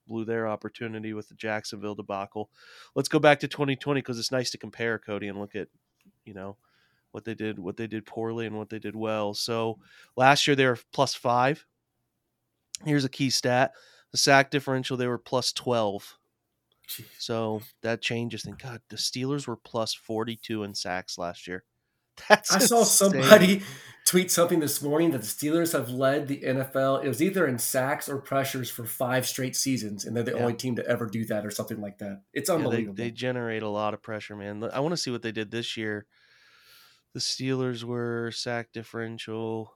blew 0.07 0.23
their 0.23 0.47
opportunity 0.47 1.13
with 1.13 1.27
the 1.27 1.35
Jacksonville 1.35 1.95
debacle. 1.95 2.49
Let's 2.95 3.09
go 3.09 3.19
back 3.19 3.39
to 3.41 3.47
2020 3.47 3.99
because 3.99 4.19
it's 4.19 4.31
nice 4.31 4.51
to 4.51 4.57
compare, 4.57 4.99
Cody, 4.99 5.27
and 5.27 5.39
look 5.39 5.55
at, 5.55 5.67
you 6.23 6.33
know, 6.33 6.57
what 7.11 7.25
they 7.25 7.33
did, 7.33 7.59
what 7.59 7.77
they 7.77 7.87
did 7.87 8.05
poorly 8.05 8.45
and 8.45 8.57
what 8.57 8.69
they 8.69 8.79
did 8.79 8.95
well. 8.95 9.33
So 9.33 9.79
last 10.15 10.47
year 10.47 10.55
they 10.55 10.65
were 10.65 10.77
plus 10.93 11.15
five. 11.15 11.65
Here's 12.83 13.05
a 13.05 13.09
key 13.09 13.29
stat: 13.29 13.73
the 14.11 14.17
sack 14.17 14.51
differential 14.51 14.97
they 14.97 15.07
were 15.07 15.17
plus 15.17 15.51
12. 15.53 16.17
So 17.17 17.61
that 17.81 18.01
changes 18.01 18.43
things. 18.43 18.57
God, 18.61 18.81
the 18.89 18.95
Steelers 18.95 19.47
were 19.47 19.55
plus 19.55 19.93
42 19.93 20.63
in 20.63 20.75
sacks 20.75 21.17
last 21.17 21.47
year. 21.47 21.63
That's 22.29 22.51
I 22.53 22.59
saw 22.59 22.79
insane. 22.79 23.11
somebody 23.11 23.61
tweet 24.05 24.29
something 24.31 24.59
this 24.59 24.81
morning 24.83 25.11
that 25.11 25.21
the 25.21 25.27
Steelers 25.27 25.73
have 25.73 25.89
led 25.89 26.27
the 26.27 26.41
NFL. 26.41 27.03
It 27.03 27.07
was 27.07 27.21
either 27.23 27.47
in 27.47 27.57
sacks 27.57 28.07
or 28.07 28.19
pressures 28.19 28.69
for 28.69 28.85
five 28.85 29.27
straight 29.27 29.55
seasons, 29.55 30.05
and 30.05 30.15
they're 30.15 30.23
the 30.23 30.31
Yeah. 30.31 30.37
only 30.37 30.53
team 30.53 30.75
to 30.75 30.85
ever 30.87 31.07
do 31.07 31.25
that 31.25 31.43
or 31.45 31.49
something 31.51 31.81
like 31.81 31.97
that. 31.97 32.21
It's 32.33 32.49
Yeah, 32.49 32.55
they, 32.57 32.63
unbelievable. 32.63 32.93
they 32.95 33.11
generate 33.11 33.63
a 33.63 33.67
lot 33.69 33.93
of 33.95 34.01
pressure, 34.03 34.35
man. 34.35 34.63
I 34.71 34.79
want 34.79 34.93
to 34.93 34.97
see 34.97 35.11
what 35.11 35.23
they 35.23 35.31
did 35.31 35.49
this 35.51 35.75
year. 35.75 36.05
The 37.13 37.19
Steelers 37.19 37.83
were 37.83 38.31
sack 38.31 38.71
differential, 38.73 39.73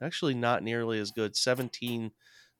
actually 0.00 0.34
not 0.34 0.62
nearly 0.62 0.98
as 1.00 1.10
good. 1.10 1.36
17 1.36 2.12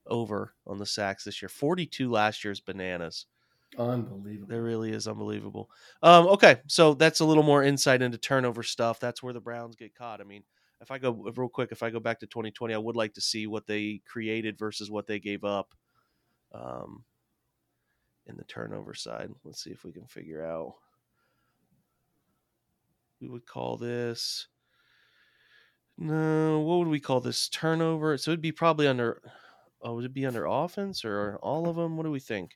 over 0.06 0.54
on 0.66 0.78
the 0.78 0.86
sacks 0.86 1.24
this 1.24 1.42
year. 1.42 1.48
42 1.48 2.10
last 2.10 2.44
year's 2.44 2.60
bananas. 2.60 3.26
unbelievable. 3.78 4.48
There 4.48 4.62
really 4.62 4.92
is 4.92 5.08
unbelievable. 5.08 5.70
Um, 6.02 6.26
okay, 6.28 6.56
so 6.66 6.94
that's 6.94 7.20
a 7.20 7.24
little 7.24 7.42
more 7.42 7.62
insight 7.62 8.02
into 8.02 8.18
turnover 8.18 8.62
stuff. 8.62 9.00
That's 9.00 9.22
where 9.22 9.32
the 9.32 9.40
Browns 9.40 9.76
get 9.76 9.94
caught. 9.94 10.20
I 10.20 10.24
mean, 10.24 10.42
if 10.80 10.90
I 10.90 10.98
go 10.98 11.12
real 11.36 11.48
quick, 11.48 11.70
if 11.72 11.82
I 11.82 11.90
go 11.90 12.00
back 12.00 12.20
to 12.20 12.26
2020, 12.26 12.74
I 12.74 12.78
would 12.78 12.96
like 12.96 13.14
to 13.14 13.20
see 13.20 13.46
what 13.46 13.66
they 13.66 14.02
created 14.06 14.58
versus 14.58 14.90
what 14.90 15.06
they 15.06 15.20
gave 15.20 15.44
up 15.44 15.74
um, 16.52 17.04
in 18.26 18.36
the 18.36 18.44
turnover 18.44 18.94
side. 18.94 19.30
Let's 19.44 19.62
see 19.62 19.70
if 19.70 19.84
we 19.84 19.92
can 19.92 20.06
figure 20.06 20.44
out. 20.44 20.74
We 23.20 23.28
would 23.28 23.46
call 23.46 23.76
this. 23.76 24.48
No, 25.96 26.58
what 26.60 26.78
would 26.78 26.88
we 26.88 26.98
call 26.98 27.20
this? 27.20 27.48
Turnover. 27.48 28.18
So 28.18 28.32
it'd 28.32 28.40
be 28.40 28.50
probably 28.50 28.88
under. 28.88 29.22
Oh, 29.82 29.94
would 29.94 30.04
it 30.04 30.14
be 30.14 30.26
under 30.26 30.46
offense 30.46 31.04
or 31.04 31.38
all 31.42 31.68
of 31.68 31.76
them? 31.76 31.96
What 31.96 32.04
do 32.04 32.10
we 32.10 32.20
think? 32.20 32.52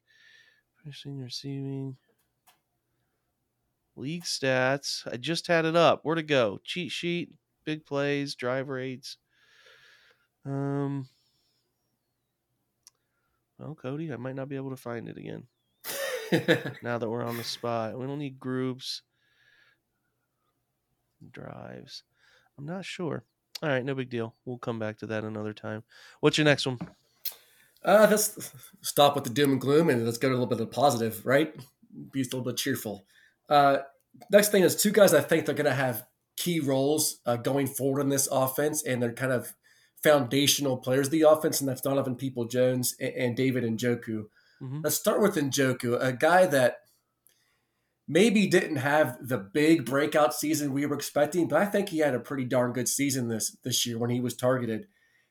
Rushing, 0.84 1.18
receiving. 1.18 1.96
League 3.96 4.24
stats. 4.24 5.06
I 5.10 5.16
just 5.16 5.46
had 5.46 5.64
it 5.64 5.74
up. 5.74 6.00
Where 6.02 6.14
to 6.14 6.22
go? 6.22 6.60
Cheat 6.62 6.92
sheet, 6.92 7.32
big 7.64 7.84
plays, 7.84 8.34
drive 8.34 8.68
rates. 8.68 9.16
Um. 10.44 11.08
Well, 13.58 13.74
Cody, 13.74 14.12
I 14.12 14.16
might 14.16 14.34
not 14.34 14.48
be 14.48 14.56
able 14.56 14.70
to 14.70 14.76
find 14.76 15.08
it 15.08 15.16
again 15.16 15.44
now 16.82 16.98
that 16.98 17.08
we're 17.08 17.24
on 17.24 17.38
the 17.38 17.44
spot. 17.44 17.98
We 17.98 18.06
don't 18.06 18.18
need 18.18 18.38
groups. 18.38 19.02
Drives. 21.30 22.02
I'm 22.58 22.66
not 22.66 22.84
sure. 22.84 23.24
All 23.62 23.70
right, 23.70 23.84
no 23.84 23.94
big 23.94 24.10
deal. 24.10 24.34
We'll 24.44 24.58
come 24.58 24.78
back 24.78 24.98
to 24.98 25.06
that 25.06 25.24
another 25.24 25.54
time. 25.54 25.82
What's 26.20 26.36
your 26.36 26.44
next 26.44 26.66
one? 26.66 26.78
Uh, 27.86 28.06
let's 28.10 28.52
stop 28.82 29.14
with 29.14 29.24
the 29.24 29.30
doom 29.30 29.52
and 29.52 29.60
gloom 29.60 29.88
and 29.88 30.04
let's 30.04 30.18
go 30.18 30.28
to 30.28 30.34
a 30.34 30.36
little 30.38 30.48
bit 30.48 30.60
of 30.60 30.70
positive, 30.72 31.24
right? 31.24 31.54
Be 32.12 32.20
a 32.20 32.24
little 32.24 32.42
bit 32.42 32.56
cheerful. 32.56 33.06
Uh, 33.48 33.78
next 34.30 34.50
thing 34.50 34.64
is 34.64 34.74
two 34.74 34.90
guys 34.90 35.14
I 35.14 35.20
think 35.20 35.46
they're 35.46 35.54
going 35.54 35.66
to 35.66 35.72
have 35.72 36.04
key 36.36 36.58
roles 36.60 37.20
uh, 37.24 37.36
going 37.36 37.68
forward 37.68 38.00
in 38.00 38.08
this 38.08 38.26
offense, 38.30 38.84
and 38.84 39.00
they're 39.00 39.12
kind 39.12 39.32
of 39.32 39.54
foundational 40.02 40.76
players 40.76 41.06
of 41.06 41.12
the 41.12 41.22
offense, 41.22 41.60
and 41.60 41.68
that's 41.68 41.80
Donovan 41.80 42.16
Peoples 42.16 42.52
Jones 42.52 42.94
and, 43.00 43.14
and 43.14 43.36
David 43.36 43.64
Njoku. 43.64 44.24
Mhm. 44.60 44.82
Let's 44.82 44.96
start 44.96 45.20
with 45.22 45.36
Njoku, 45.36 45.96
a 46.00 46.12
guy 46.12 46.46
that 46.46 46.78
maybe 48.08 48.46
didn't 48.46 48.76
have 48.76 49.16
the 49.20 49.38
big 49.38 49.84
breakout 49.84 50.34
season 50.34 50.72
we 50.72 50.86
were 50.86 50.94
expecting, 50.94 51.48
but 51.48 51.60
I 51.60 51.66
think 51.66 51.88
he 51.88 51.98
had 51.98 52.14
a 52.14 52.20
pretty 52.20 52.44
darn 52.44 52.72
good 52.72 52.88
season 52.88 53.28
this 53.28 53.56
this 53.62 53.86
year 53.86 53.98
when 53.98 54.10
he 54.10 54.20
was 54.20 54.34
targeted. 54.36 54.86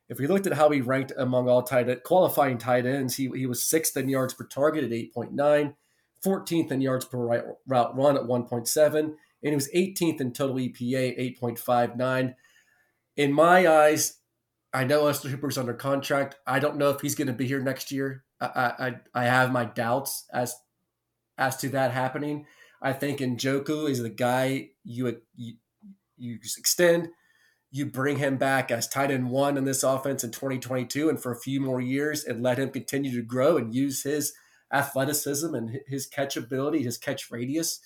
If 0.07 0.19
we 0.19 0.27
looked 0.27 0.47
at 0.47 0.53
how 0.53 0.69
he 0.69 0.81
ranked 0.81 1.13
among 1.17 1.49
all 1.49 1.63
tight 1.63 2.03
qualifying 2.03 2.57
tight 2.57 2.85
ends, 2.85 3.15
he, 3.15 3.29
he 3.33 3.45
was 3.45 3.63
sixth 3.63 3.97
in 3.97 4.09
yards 4.09 4.33
per 4.33 4.45
target 4.45 4.83
at 4.83 4.91
8.9, 4.91 5.75
14th 6.23 6.71
in 6.71 6.81
yards 6.81 7.05
per 7.05 7.17
right, 7.17 7.43
route 7.67 7.95
run 7.95 8.17
at 8.17 8.23
1.7, 8.23 8.95
and 8.99 9.15
he 9.41 9.55
was 9.55 9.69
18th 9.73 10.21
in 10.21 10.31
total 10.31 10.57
EPA, 10.57 11.39
8.59. 11.39 12.35
In 13.17 13.33
my 13.33 13.67
eyes, 13.67 14.19
I 14.73 14.83
know 14.83 15.07
Austin 15.07 15.31
Hooper's 15.31 15.57
under 15.57 15.73
contract. 15.73 16.35
I 16.45 16.59
don't 16.59 16.77
know 16.77 16.89
if 16.89 17.01
he's 17.01 17.15
going 17.15 17.27
to 17.27 17.33
be 17.33 17.47
here 17.47 17.61
next 17.61 17.91
year. 17.91 18.25
I, 18.41 18.73
I 19.15 19.21
I 19.21 19.23
have 19.23 19.51
my 19.51 19.63
doubts 19.63 20.25
as 20.33 20.53
as 21.37 21.55
to 21.57 21.69
that 21.69 21.91
happening. 21.91 22.45
I 22.81 22.91
think 22.91 23.19
Njoku 23.19 23.89
is 23.89 24.01
the 24.01 24.09
guy 24.09 24.71
you 24.83 25.21
you, 25.35 25.53
you 26.17 26.39
extend 26.57 27.09
you 27.75 27.85
bring 27.85 28.19
him 28.19 28.38
back 28.38 28.71
as 28.71 28.88
tight 28.88 29.11
end 29.11 29.29
one 29.29 29.57
in 29.57 29.65
this 29.65 29.83
offense 29.83 30.23
in 30.23 30.31
2022 30.31 31.09
and 31.09 31.21
for 31.21 31.33
a 31.33 31.39
few 31.39 31.59
more 31.59 31.81
years 31.81 32.23
and 32.23 32.41
let 32.41 32.57
him 32.57 32.69
continue 32.69 33.13
to 33.13 33.21
grow 33.21 33.57
and 33.57 33.75
use 33.75 34.03
his 34.03 34.31
athleticism 34.71 35.53
and 35.53 35.81
his 35.85 36.05
catch 36.07 36.38
ability, 36.38 36.83
his 36.83 36.97
catch 36.97 37.29
radius 37.29 37.81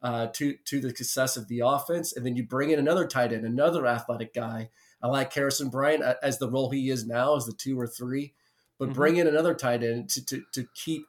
uh, 0.00 0.28
to 0.28 0.54
to 0.64 0.80
the 0.80 0.90
success 0.90 1.36
of 1.36 1.48
the 1.48 1.58
offense. 1.58 2.12
And 2.12 2.24
then 2.24 2.36
you 2.36 2.44
bring 2.44 2.70
in 2.70 2.78
another 2.78 3.04
tight 3.04 3.32
end, 3.32 3.44
another 3.44 3.84
athletic 3.84 4.32
guy. 4.32 4.70
I 5.02 5.08
like 5.08 5.32
Harrison 5.32 5.70
Bryant 5.70 6.04
as 6.22 6.38
the 6.38 6.48
role 6.48 6.70
he 6.70 6.88
is 6.88 7.04
now, 7.04 7.34
as 7.34 7.44
the 7.44 7.52
two 7.52 7.78
or 7.80 7.88
three, 7.88 8.34
but 8.78 8.90
mm-hmm. 8.90 8.94
bring 8.94 9.16
in 9.16 9.26
another 9.26 9.54
tight 9.54 9.82
end 9.82 10.08
to, 10.10 10.24
to, 10.24 10.42
to 10.52 10.68
keep 10.76 11.02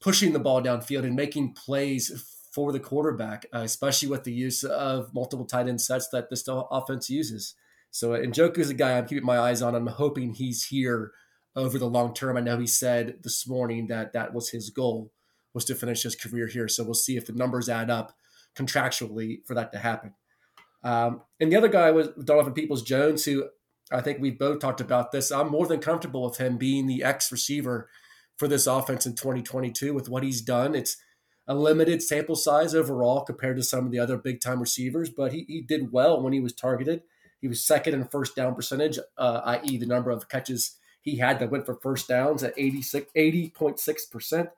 pushing 0.00 0.32
the 0.32 0.38
ball 0.38 0.62
downfield 0.62 1.04
and 1.04 1.14
making 1.14 1.52
plays 1.52 2.31
for 2.52 2.70
the 2.70 2.80
quarterback, 2.80 3.46
uh, 3.54 3.60
especially 3.60 4.08
with 4.08 4.24
the 4.24 4.32
use 4.32 4.62
of 4.62 5.12
multiple 5.14 5.46
tight 5.46 5.68
end 5.68 5.80
sets 5.80 6.08
that 6.08 6.28
this 6.30 6.44
offense 6.48 7.08
uses. 7.08 7.54
So, 7.90 8.14
uh, 8.14 8.18
Njoku 8.18 8.58
is 8.58 8.70
a 8.70 8.74
guy 8.74 8.96
I'm 8.96 9.06
keeping 9.06 9.24
my 9.24 9.38
eyes 9.38 9.62
on. 9.62 9.74
I'm 9.74 9.86
hoping 9.86 10.34
he's 10.34 10.66
here 10.66 11.12
over 11.56 11.78
the 11.78 11.88
long 11.88 12.14
term. 12.14 12.36
I 12.36 12.40
know 12.40 12.58
he 12.58 12.66
said 12.66 13.16
this 13.22 13.46
morning 13.46 13.86
that 13.88 14.12
that 14.12 14.32
was 14.32 14.50
his 14.50 14.70
goal 14.70 15.12
was 15.54 15.64
to 15.66 15.74
finish 15.74 16.02
his 16.02 16.16
career 16.16 16.46
here. 16.46 16.68
So 16.68 16.84
we'll 16.84 16.94
see 16.94 17.16
if 17.16 17.26
the 17.26 17.32
numbers 17.32 17.68
add 17.68 17.90
up 17.90 18.14
contractually 18.56 19.44
for 19.46 19.54
that 19.54 19.72
to 19.72 19.78
happen. 19.78 20.14
Um, 20.82 21.22
and 21.40 21.52
the 21.52 21.56
other 21.56 21.68
guy 21.68 21.90
was 21.90 22.08
Donovan 22.24 22.54
Peoples 22.54 22.82
Jones, 22.82 23.24
who 23.24 23.48
I 23.90 24.00
think 24.00 24.20
we 24.20 24.30
both 24.30 24.60
talked 24.60 24.80
about 24.80 25.12
this. 25.12 25.30
I'm 25.30 25.50
more 25.50 25.66
than 25.66 25.80
comfortable 25.80 26.24
with 26.24 26.38
him 26.38 26.56
being 26.56 26.86
the 26.86 27.02
X 27.02 27.30
receiver 27.30 27.88
for 28.36 28.48
this 28.48 28.66
offense 28.66 29.06
in 29.06 29.14
2022 29.14 29.94
with 29.94 30.08
what 30.08 30.22
he's 30.22 30.40
done. 30.40 30.74
It's 30.74 30.96
a 31.46 31.54
limited 31.54 32.02
sample 32.02 32.36
size 32.36 32.74
overall 32.74 33.22
compared 33.22 33.56
to 33.56 33.62
some 33.62 33.84
of 33.84 33.90
the 33.90 33.98
other 33.98 34.16
big 34.16 34.40
time 34.40 34.60
receivers, 34.60 35.10
but 35.10 35.32
he, 35.32 35.44
he 35.48 35.60
did 35.60 35.92
well 35.92 36.22
when 36.22 36.32
he 36.32 36.40
was 36.40 36.52
targeted. 36.52 37.02
He 37.40 37.48
was 37.48 37.64
second 37.64 37.94
in 37.94 38.04
first 38.04 38.36
down 38.36 38.54
percentage, 38.54 38.98
uh, 39.18 39.40
i.e., 39.44 39.76
the 39.76 39.86
number 39.86 40.10
of 40.10 40.28
catches 40.28 40.76
he 41.00 41.16
had 41.16 41.40
that 41.40 41.50
went 41.50 41.66
for 41.66 41.74
first 41.74 42.06
downs 42.06 42.44
at 42.44 42.54
86, 42.56 43.10
80.6%. 43.16 44.48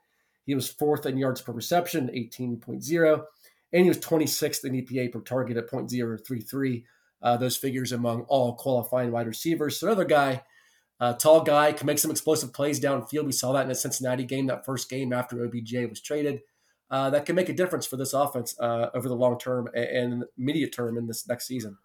He 0.45 0.55
was 0.55 0.69
fourth 0.69 1.07
in 1.07 1.17
yards 1.17 1.41
per 1.41 1.53
reception, 1.53 2.09
18.0, 2.09 3.25
and 3.73 3.83
he 3.83 3.89
was 3.89 3.99
26th 3.99 4.65
in 4.65 4.75
EPA 4.75 5.11
per 5.11 5.21
target 5.21 5.57
at 5.57 5.71
0.033. 5.71 6.85
Uh, 7.23 7.39
those 7.39 7.57
figures 7.57 7.93
among 7.93 8.23
all 8.23 8.55
qualifying 8.55 9.11
wide 9.11 9.27
receivers. 9.27 9.81
So 9.81 9.87
another 9.87 10.05
guy, 10.05 10.43
uh, 11.01 11.15
tall 11.15 11.41
guy, 11.41 11.73
can 11.73 11.87
make 11.87 11.99
some 11.99 12.11
explosive 12.11 12.53
plays 12.53 12.79
downfield. 12.79 13.25
We 13.25 13.33
saw 13.33 13.55
that 13.55 13.63
in 13.63 13.69
the 13.69 13.75
Cincinnati 13.75 14.25
game, 14.25 14.49
that 14.49 14.67
first 14.67 14.91
game 14.91 15.15
after 15.15 15.43
OBJ 15.43 15.89
was 15.89 16.03
traded 16.03 16.43
uh, 16.91 17.11
that 17.11 17.27
can 17.27 17.37
make 17.37 17.49
a 17.49 17.53
difference 17.53 17.87
for 17.87 17.97
this 17.97 18.13
offense 18.13 18.55
uh, 18.61 18.91
over 18.95 19.09
the 19.09 19.17
long 19.17 19.39
term 19.39 19.69
and 19.75 20.25
immediate 20.39 20.73
term 20.73 20.97
in 20.97 21.07
this 21.07 21.27
next 21.29 21.47
season. 21.47 21.79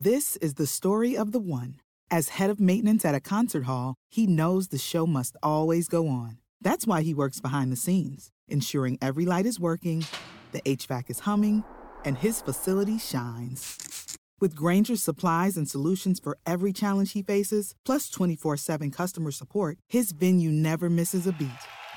This 0.00 0.36
is 0.36 0.54
the 0.54 0.66
story 0.66 1.16
of 1.16 1.32
the 1.32 1.40
one. 1.40 1.80
As 2.10 2.30
head 2.30 2.50
of 2.50 2.60
maintenance 2.60 3.04
at 3.04 3.14
a 3.14 3.20
concert 3.20 3.64
hall, 3.64 3.96
he 4.08 4.26
knows 4.26 4.68
the 4.68 4.78
show 4.78 5.06
must 5.06 5.36
always 5.42 5.88
go 5.88 6.08
on. 6.08 6.38
That's 6.60 6.86
why 6.86 7.02
he 7.02 7.12
works 7.14 7.40
behind 7.40 7.70
the 7.70 7.76
scenes, 7.76 8.30
ensuring 8.48 8.98
every 9.02 9.26
light 9.26 9.44
is 9.44 9.60
working, 9.60 10.04
the 10.52 10.62
HVAC 10.62 11.10
is 11.10 11.20
humming, 11.20 11.64
and 12.04 12.16
his 12.16 12.40
facility 12.40 12.98
shines. 12.98 14.16
With 14.40 14.54
Grainger's 14.54 15.02
supplies 15.02 15.56
and 15.56 15.68
solutions 15.68 16.20
for 16.20 16.38
every 16.46 16.72
challenge 16.72 17.12
he 17.12 17.22
faces, 17.22 17.74
plus 17.84 18.08
24 18.08 18.56
7 18.56 18.90
customer 18.90 19.30
support, 19.30 19.78
his 19.88 20.12
venue 20.12 20.50
never 20.50 20.88
misses 20.88 21.26
a 21.26 21.32
beat. 21.32 21.48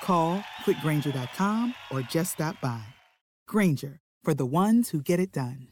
Call 0.02 0.44
click 0.64 0.78
grainger.com 0.80 1.74
or 1.90 2.02
just 2.02 2.32
stop 2.32 2.60
by. 2.60 2.82
Grainger 3.46 4.00
for 4.22 4.34
the 4.34 4.46
ones 4.46 4.90
who 4.90 5.00
get 5.00 5.20
it 5.20 5.32
done. 5.32 5.68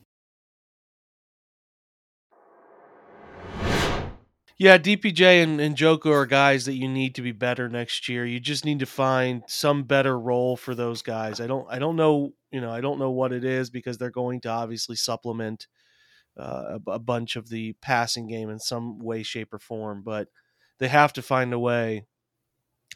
Yeah, 4.57 4.77
DPJ 4.77 5.43
and, 5.43 5.59
and 5.59 5.75
Njoku 5.75 6.13
are 6.13 6.27
guys 6.27 6.67
that 6.67 6.75
you 6.75 6.87
need 6.87 7.15
to 7.15 7.23
be 7.23 7.33
better 7.33 7.71
next 7.71 8.11
year. 8.11 8.27
You 8.27 8.39
just 8.39 8.67
need 8.67 8.81
to 8.81 8.87
find 8.87 9.43
some 9.49 9.85
better 9.85 10.19
role 10.19 10.55
for 10.55 10.75
those 10.75 11.01
guys. 11.01 11.41
I 11.41 11.47
don't 11.47 11.67
I 11.71 11.79
don't 11.79 11.97
know, 11.97 12.35
you 12.53 12.61
know, 12.61 12.71
I 12.71 12.83
don't 12.83 12.99
know 12.99 13.11
what 13.11 13.33
it 13.33 13.43
is 13.43 13.71
because 13.71 13.97
they're 13.97 14.11
going 14.11 14.43
to 14.43 14.51
obviously 14.51 14.97
supplement 14.97 15.67
uh, 16.39 16.79
a, 16.87 16.91
a 16.91 16.99
bunch 16.99 17.37
of 17.37 17.49
the 17.49 17.73
passing 17.81 18.29
game 18.29 18.51
in 18.51 18.59
some 18.59 18.99
way, 18.99 19.23
shape, 19.23 19.55
or 19.55 19.59
form, 19.59 20.03
but 20.05 20.29
they 20.79 20.89
have 20.89 21.15
to 21.15 21.23
find 21.23 21.55
a 21.55 21.59
way, 21.59 22.05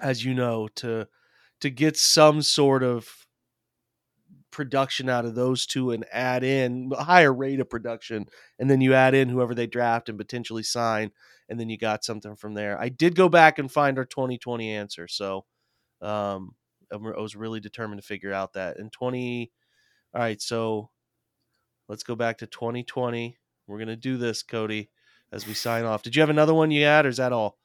as 0.01 0.23
you 0.23 0.35
know, 0.35 0.69
to 0.77 1.09
to 1.65 1.71
get 1.71 1.97
some 1.97 2.43
sort 2.43 2.83
of 2.83 3.09
production 4.51 5.09
out 5.09 5.25
of 5.25 5.35
those 5.35 5.65
two 5.65 5.93
and 5.93 6.05
add 6.13 6.45
in 6.45 6.93
a 6.95 7.05
higher 7.05 7.33
rate 7.33 7.59
of 7.59 7.71
production. 7.71 8.27
And 8.59 8.69
then 8.69 8.83
you 8.83 8.93
add 8.93 9.15
in 9.15 9.31
whoever 9.31 9.55
they 9.55 9.67
draft 9.67 10.11
and 10.11 10.19
potentially 10.19 10.63
sign 10.63 11.11
and 11.49 11.59
then 11.59 11.71
you 11.71 11.79
got 11.79 12.05
something 12.05 12.37
from 12.37 12.53
there. 12.53 12.79
I 12.79 12.91
did 12.91 13.17
go 13.17 13.31
back 13.31 13.59
and 13.59 13.73
find 13.73 13.97
our 13.97 14.05
2020 14.05 14.71
answer. 14.73 15.09
So 15.09 15.47
um, 16.03 16.55
i 16.93 16.97
was 16.97 17.35
really 17.35 17.61
determined 17.61 18.03
to 18.03 18.07
figure 18.07 18.33
out 18.35 18.53
that. 18.53 18.77
In 18.77 18.91
20 18.91 19.51
all 20.15 20.21
right 20.21 20.43
so 20.43 20.91
let's 21.89 22.03
go 22.03 22.15
back 22.15 22.37
to 22.39 22.47
2020 22.47 23.39
we're 23.67 23.79
going 23.79 23.89
to 23.89 23.97
do 23.97 24.19
this 24.19 24.43
cody 24.43 24.91
as 25.33 25.47
we 25.47 25.55
sign 25.55 25.85
off. 25.87 26.03
Did 26.03 26.15
you 26.15 26.21
have 26.21 26.29
another 26.29 26.53
one 26.53 26.71
you 26.71 26.85
had 26.85 27.07
or 27.07 27.09
is 27.09 27.17
that 27.17 27.33
all? 27.33 27.57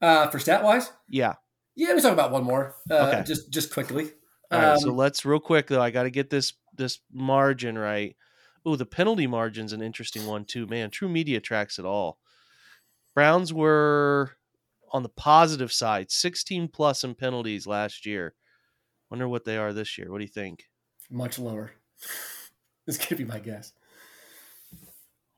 Uh, 0.00 0.26
for 0.28 0.38
stat 0.38 0.64
wise 0.64 0.90
yeah 1.06 1.34
yeah, 1.76 1.88
let 1.88 1.96
me 1.96 2.02
talk 2.02 2.12
about 2.12 2.32
one 2.32 2.44
more. 2.44 2.76
Uh, 2.90 2.94
okay. 2.94 3.22
Just 3.26 3.50
just 3.50 3.72
quickly. 3.72 4.10
All 4.50 4.58
right, 4.58 4.72
um, 4.72 4.78
so 4.78 4.92
let's 4.92 5.24
real 5.24 5.40
quick 5.40 5.68
though. 5.68 5.82
I 5.82 5.90
got 5.90 6.04
to 6.04 6.10
get 6.10 6.30
this 6.30 6.54
this 6.76 7.00
margin 7.12 7.78
right. 7.78 8.16
Oh, 8.64 8.76
the 8.76 8.86
penalty 8.86 9.26
margin's 9.26 9.72
an 9.72 9.80
interesting 9.80 10.26
one 10.26 10.44
too, 10.44 10.66
man. 10.66 10.90
TruMedia 10.90 11.42
tracks 11.42 11.78
it 11.78 11.84
all. 11.84 12.18
Browns 13.14 13.52
were 13.52 14.32
on 14.92 15.02
the 15.02 15.08
positive 15.08 15.72
side, 15.72 16.10
16 16.10 16.68
plus 16.68 17.04
in 17.04 17.14
penalties 17.14 17.66
last 17.66 18.04
year. 18.04 18.34
Wonder 19.10 19.28
what 19.28 19.44
they 19.44 19.56
are 19.56 19.72
this 19.72 19.96
year. 19.96 20.10
What 20.10 20.18
do 20.18 20.24
you 20.24 20.30
think? 20.30 20.64
Much 21.10 21.38
lower. 21.38 21.72
this 22.86 22.98
could 22.98 23.18
be 23.18 23.24
my 23.24 23.38
guess. 23.38 23.72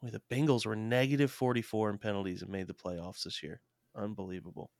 Wait, 0.02 0.12
the 0.12 0.22
Bengals 0.30 0.66
were 0.66 0.76
negative 0.76 1.30
44 1.30 1.90
in 1.90 1.98
penalties 1.98 2.42
and 2.42 2.50
made 2.50 2.66
the 2.66 2.74
playoffs 2.74 3.22
this 3.22 3.42
year. 3.42 3.60
Unbelievable. 3.94 4.70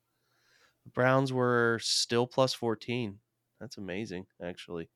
The 0.84 0.90
Browns 0.90 1.32
were 1.32 1.78
still 1.82 2.26
plus 2.26 2.54
14. 2.54 3.18
That's 3.60 3.76
amazing, 3.76 4.26
actually. 4.42 4.88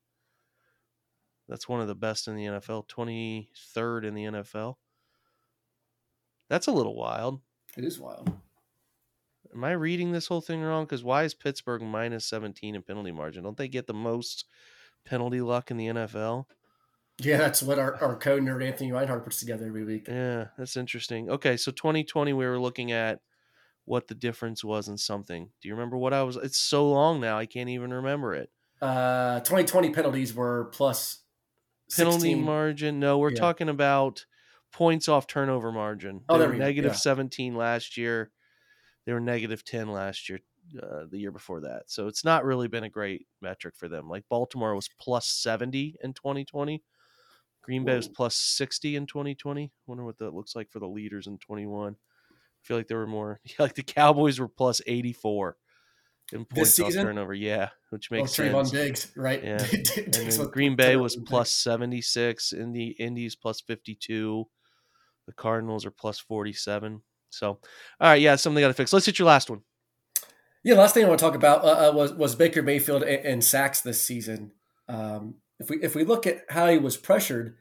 That's 1.48 1.68
one 1.68 1.80
of 1.80 1.86
the 1.86 1.94
best 1.94 2.26
in 2.26 2.34
the 2.34 2.46
NFL, 2.46 2.88
23rd 2.88 4.04
in 4.04 4.14
the 4.14 4.24
NFL. 4.24 4.74
That's 6.48 6.66
a 6.66 6.72
little 6.72 6.96
wild. 6.96 7.40
It 7.76 7.84
is 7.84 8.00
wild. 8.00 8.32
Am 9.54 9.64
I 9.64 9.72
reading 9.72 10.12
this 10.12 10.26
whole 10.26 10.40
thing 10.40 10.60
wrong? 10.60 10.84
Because 10.84 11.04
why 11.04 11.22
is 11.22 11.34
Pittsburgh 11.34 11.82
minus 11.82 12.26
17 12.26 12.74
in 12.74 12.82
penalty 12.82 13.12
margin? 13.12 13.44
Don't 13.44 13.56
they 13.56 13.68
get 13.68 13.86
the 13.86 13.94
most 13.94 14.44
penalty 15.04 15.40
luck 15.40 15.70
in 15.70 15.76
the 15.76 15.86
NFL? 15.86 16.46
Yeah, 17.18 17.38
that's 17.38 17.62
what 17.62 17.78
our, 17.78 17.94
our 18.02 18.16
code 18.16 18.42
nerd 18.42 18.64
Anthony 18.64 18.92
Reinhardt 18.92 19.24
puts 19.24 19.40
together 19.40 19.66
every 19.66 19.84
week. 19.84 20.06
Yeah, 20.08 20.48
that's 20.58 20.76
interesting. 20.76 21.30
Okay, 21.30 21.56
so 21.56 21.70
2020, 21.72 22.32
we 22.32 22.44
were 22.44 22.58
looking 22.58 22.92
at 22.92 23.20
what 23.86 24.08
the 24.08 24.14
difference 24.14 24.62
was 24.62 24.88
in 24.88 24.98
something. 24.98 25.48
Do 25.62 25.68
you 25.68 25.74
remember 25.74 25.96
what 25.96 26.12
I 26.12 26.22
was? 26.24 26.36
It's 26.36 26.58
so 26.58 26.90
long 26.90 27.20
now, 27.20 27.38
I 27.38 27.46
can't 27.46 27.70
even 27.70 27.94
remember 27.94 28.34
it. 28.34 28.50
Uh, 28.82 29.40
2020 29.40 29.90
penalties 29.90 30.34
were 30.34 30.66
plus 30.66 31.20
penalty 31.96 32.34
margin. 32.34 33.00
No, 33.00 33.18
we're 33.18 33.30
yeah. 33.30 33.40
talking 33.40 33.68
about 33.70 34.26
points 34.72 35.08
off 35.08 35.26
turnover 35.26 35.72
margin. 35.72 36.20
Oh, 36.28 36.36
they 36.38 36.46
were 36.46 36.54
negative 36.54 36.92
yeah. 36.92 36.98
17 36.98 37.54
last 37.54 37.96
year. 37.96 38.30
They 39.06 39.12
were 39.12 39.20
negative 39.20 39.64
10 39.64 39.88
last 39.88 40.28
year, 40.28 40.40
uh, 40.82 41.04
the 41.08 41.18
year 41.18 41.30
before 41.30 41.60
that. 41.60 41.84
So 41.86 42.08
it's 42.08 42.24
not 42.24 42.44
really 42.44 42.66
been 42.66 42.84
a 42.84 42.90
great 42.90 43.26
metric 43.40 43.74
for 43.76 43.88
them. 43.88 44.08
Like 44.10 44.24
Baltimore 44.28 44.74
was 44.74 44.90
plus 45.00 45.26
70 45.28 45.96
in 46.02 46.12
2020. 46.12 46.82
Green 47.62 47.84
Bay 47.84 47.96
was 47.96 48.08
plus 48.08 48.34
60 48.36 48.96
in 48.96 49.06
2020. 49.06 49.72
Wonder 49.86 50.04
what 50.04 50.18
that 50.18 50.34
looks 50.34 50.54
like 50.54 50.70
for 50.70 50.80
the 50.80 50.88
leaders 50.88 51.26
in 51.28 51.38
21 51.38 51.96
feel 52.66 52.76
like 52.76 52.88
there 52.88 52.98
were 52.98 53.06
more. 53.06 53.40
Like 53.58 53.74
the 53.74 53.82
Cowboys 53.82 54.38
were 54.38 54.48
plus 54.48 54.80
eighty 54.86 55.12
four 55.12 55.56
in 56.32 56.44
points 56.44 56.78
off 56.80 56.92
turnover. 56.92 57.34
Yeah, 57.34 57.70
which 57.90 58.10
makes 58.10 58.38
well, 58.38 58.64
sense. 58.64 58.70
Diggs, 58.70 59.12
right? 59.16 59.42
Yeah. 59.42 60.44
Green 60.52 60.76
Bay 60.76 60.96
was 60.96 61.16
plus 61.16 61.50
seventy 61.50 62.02
six. 62.02 62.52
In 62.52 62.72
the 62.72 62.88
Indies 62.88 63.36
plus 63.36 63.60
fifty 63.60 63.94
two. 63.94 64.46
The 65.26 65.32
Cardinals 65.32 65.84
are 65.84 65.90
plus 65.90 66.18
forty 66.18 66.52
seven. 66.52 67.02
So, 67.30 67.48
all 67.48 67.60
right, 68.00 68.20
yeah, 68.20 68.36
something 68.36 68.60
got 68.60 68.68
to 68.68 68.74
fix. 68.74 68.92
Let's 68.92 69.06
hit 69.06 69.18
your 69.18 69.26
last 69.26 69.50
one. 69.50 69.62
Yeah, 70.62 70.74
last 70.74 70.94
thing 70.94 71.04
I 71.04 71.08
want 71.08 71.18
to 71.18 71.24
talk 71.24 71.34
about 71.34 71.64
uh, 71.64 71.88
uh, 71.88 71.92
was 71.92 72.12
was 72.12 72.34
Baker 72.34 72.62
Mayfield 72.62 73.02
and, 73.02 73.24
and 73.24 73.44
sacks 73.44 73.80
this 73.80 74.00
season. 74.00 74.52
Um, 74.88 75.36
if 75.58 75.70
we 75.70 75.82
if 75.82 75.94
we 75.94 76.04
look 76.04 76.26
at 76.26 76.42
how 76.48 76.68
he 76.68 76.78
was 76.78 76.96
pressured, 76.96 77.56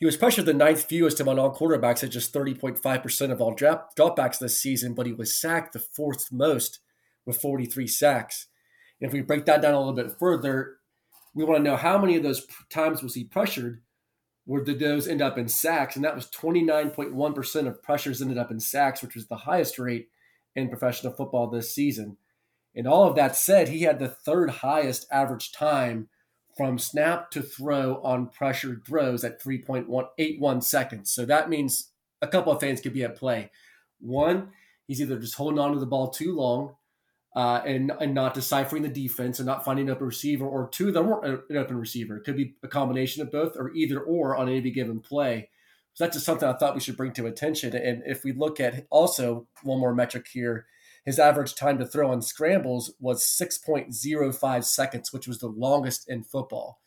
he 0.00 0.06
was 0.06 0.16
pressured 0.16 0.46
the 0.46 0.54
ninth 0.54 0.84
fewest 0.84 1.20
among 1.20 1.38
all 1.38 1.54
quarterbacks 1.54 2.02
at 2.02 2.10
just 2.10 2.32
thirty 2.32 2.54
point 2.54 2.82
five 2.82 3.02
percent 3.02 3.30
of 3.30 3.40
all 3.40 3.54
drop, 3.54 3.94
dropbacks 3.94 4.38
this 4.38 4.58
season, 4.58 4.94
but 4.94 5.06
he 5.06 5.12
was 5.12 5.38
sacked 5.38 5.74
the 5.74 5.78
fourth 5.78 6.32
most 6.32 6.80
with 7.24 7.40
forty 7.40 7.66
three 7.66 7.86
sacks. 7.86 8.46
And 9.00 9.06
if 9.06 9.12
we 9.12 9.20
break 9.20 9.44
that 9.44 9.62
down 9.62 9.74
a 9.74 9.78
little 9.78 9.92
bit 9.92 10.18
further, 10.18 10.78
we 11.34 11.44
want 11.44 11.58
to 11.58 11.70
know 11.70 11.76
how 11.76 11.98
many 11.98 12.16
of 12.16 12.22
those 12.22 12.46
times 12.70 13.02
was 13.02 13.14
he 13.14 13.24
pressured 13.24 13.82
where 14.50 14.64
did 14.64 14.80
those 14.80 15.06
end 15.06 15.22
up 15.22 15.38
in 15.38 15.48
sacks? 15.48 15.94
And 15.94 16.04
that 16.04 16.16
was 16.16 16.26
29.1% 16.26 17.66
of 17.68 17.82
pressures 17.84 18.20
ended 18.20 18.36
up 18.36 18.50
in 18.50 18.58
sacks, 18.58 19.00
which 19.00 19.14
was 19.14 19.28
the 19.28 19.36
highest 19.36 19.78
rate 19.78 20.08
in 20.56 20.68
professional 20.68 21.12
football 21.12 21.46
this 21.46 21.72
season. 21.72 22.16
And 22.74 22.86
all 22.86 23.04
of 23.04 23.14
that 23.14 23.36
said, 23.36 23.68
he 23.68 23.82
had 23.82 24.00
the 24.00 24.08
third 24.08 24.50
highest 24.50 25.06
average 25.12 25.52
time 25.52 26.08
from 26.60 26.78
snap 26.78 27.30
to 27.30 27.40
throw 27.40 28.02
on 28.02 28.26
pressured 28.26 28.84
throws 28.86 29.24
at 29.24 29.42
3.81 29.42 30.62
seconds. 30.62 31.10
So 31.10 31.24
that 31.24 31.48
means 31.48 31.88
a 32.20 32.28
couple 32.28 32.52
of 32.52 32.60
things 32.60 32.82
could 32.82 32.92
be 32.92 33.02
at 33.02 33.16
play. 33.16 33.50
One, 33.98 34.50
he's 34.86 35.00
either 35.00 35.18
just 35.18 35.36
holding 35.36 35.58
on 35.58 35.72
to 35.72 35.78
the 35.78 35.86
ball 35.86 36.10
too 36.10 36.36
long 36.36 36.74
uh, 37.34 37.62
and, 37.64 37.90
and 37.98 38.12
not 38.12 38.34
deciphering 38.34 38.82
the 38.82 38.90
defense 38.90 39.38
and 39.38 39.46
not 39.46 39.64
finding 39.64 39.88
an 39.88 39.94
open 39.94 40.08
receiver, 40.08 40.44
or 40.44 40.68
two, 40.68 40.92
they 40.92 41.00
weren't 41.00 41.42
an 41.48 41.56
open 41.56 41.78
receiver. 41.78 42.18
It 42.18 42.24
could 42.24 42.36
be 42.36 42.56
a 42.62 42.68
combination 42.68 43.22
of 43.22 43.32
both, 43.32 43.56
or 43.56 43.72
either 43.72 43.98
or 43.98 44.36
on 44.36 44.50
any 44.50 44.70
given 44.70 45.00
play. 45.00 45.48
So 45.94 46.04
that's 46.04 46.16
just 46.16 46.26
something 46.26 46.46
I 46.46 46.52
thought 46.52 46.74
we 46.74 46.82
should 46.82 46.98
bring 46.98 47.14
to 47.14 47.26
attention. 47.26 47.74
And 47.74 48.02
if 48.04 48.22
we 48.22 48.32
look 48.32 48.60
at 48.60 48.86
also 48.90 49.46
one 49.62 49.80
more 49.80 49.94
metric 49.94 50.26
here, 50.30 50.66
his 51.04 51.18
average 51.18 51.54
time 51.54 51.78
to 51.78 51.86
throw 51.86 52.10
on 52.10 52.22
scrambles 52.22 52.92
was 53.00 53.24
6.05 53.24 54.64
seconds, 54.64 55.12
which 55.12 55.26
was 55.26 55.38
the 55.38 55.48
longest 55.48 56.08
in 56.08 56.22
football. 56.22 56.80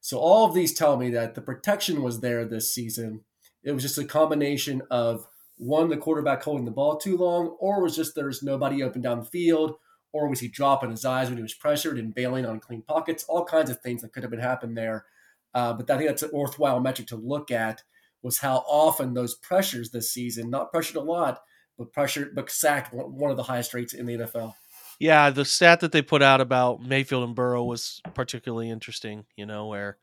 So 0.00 0.18
all 0.18 0.46
of 0.46 0.54
these 0.54 0.74
tell 0.74 0.96
me 0.96 1.10
that 1.10 1.34
the 1.34 1.40
protection 1.40 2.02
was 2.02 2.20
there 2.20 2.44
this 2.44 2.72
season. 2.72 3.22
It 3.62 3.72
was 3.72 3.82
just 3.82 3.98
a 3.98 4.04
combination 4.04 4.82
of 4.90 5.26
one, 5.58 5.88
the 5.88 5.96
quarterback 5.96 6.42
holding 6.42 6.64
the 6.64 6.70
ball 6.70 6.96
too 6.96 7.16
long, 7.16 7.56
or 7.58 7.82
was 7.82 7.96
just 7.96 8.14
there's 8.14 8.42
nobody 8.42 8.82
open 8.82 9.00
down 9.00 9.20
the 9.20 9.24
field, 9.24 9.74
or 10.12 10.28
was 10.28 10.40
he 10.40 10.48
dropping 10.48 10.90
his 10.90 11.04
eyes 11.04 11.28
when 11.28 11.38
he 11.38 11.42
was 11.42 11.54
pressured 11.54 11.98
and 11.98 12.14
bailing 12.14 12.46
on 12.46 12.60
clean 12.60 12.82
pockets? 12.82 13.24
All 13.24 13.44
kinds 13.44 13.70
of 13.70 13.80
things 13.80 14.02
that 14.02 14.12
could 14.12 14.22
have 14.22 14.30
been 14.30 14.40
happening 14.40 14.74
there. 14.74 15.06
Uh, 15.54 15.72
but 15.72 15.90
I 15.90 15.96
think 15.96 16.08
that's 16.08 16.22
a 16.22 16.30
worthwhile 16.32 16.80
metric 16.80 17.08
to 17.08 17.16
look 17.16 17.50
at 17.50 17.82
was 18.22 18.38
how 18.38 18.64
often 18.68 19.14
those 19.14 19.34
pressures 19.34 19.90
this 19.90 20.12
season, 20.12 20.50
not 20.50 20.70
pressured 20.70 20.96
a 20.96 21.00
lot, 21.00 21.40
but 21.78 21.92
pressured, 21.92 22.34
but 22.34 22.50
sacked 22.50 22.92
one 22.92 23.30
of 23.30 23.36
the 23.36 23.42
highest 23.42 23.74
rates 23.74 23.92
in 23.94 24.06
the 24.06 24.18
NFL. 24.18 24.54
Yeah, 24.98 25.30
the 25.30 25.44
stat 25.44 25.80
that 25.80 25.92
they 25.92 26.02
put 26.02 26.22
out 26.22 26.40
about 26.40 26.82
Mayfield 26.82 27.24
and 27.24 27.34
Burrow 27.34 27.64
was 27.64 28.00
particularly 28.14 28.70
interesting, 28.70 29.26
you 29.36 29.44
know, 29.44 29.66
where 29.66 29.98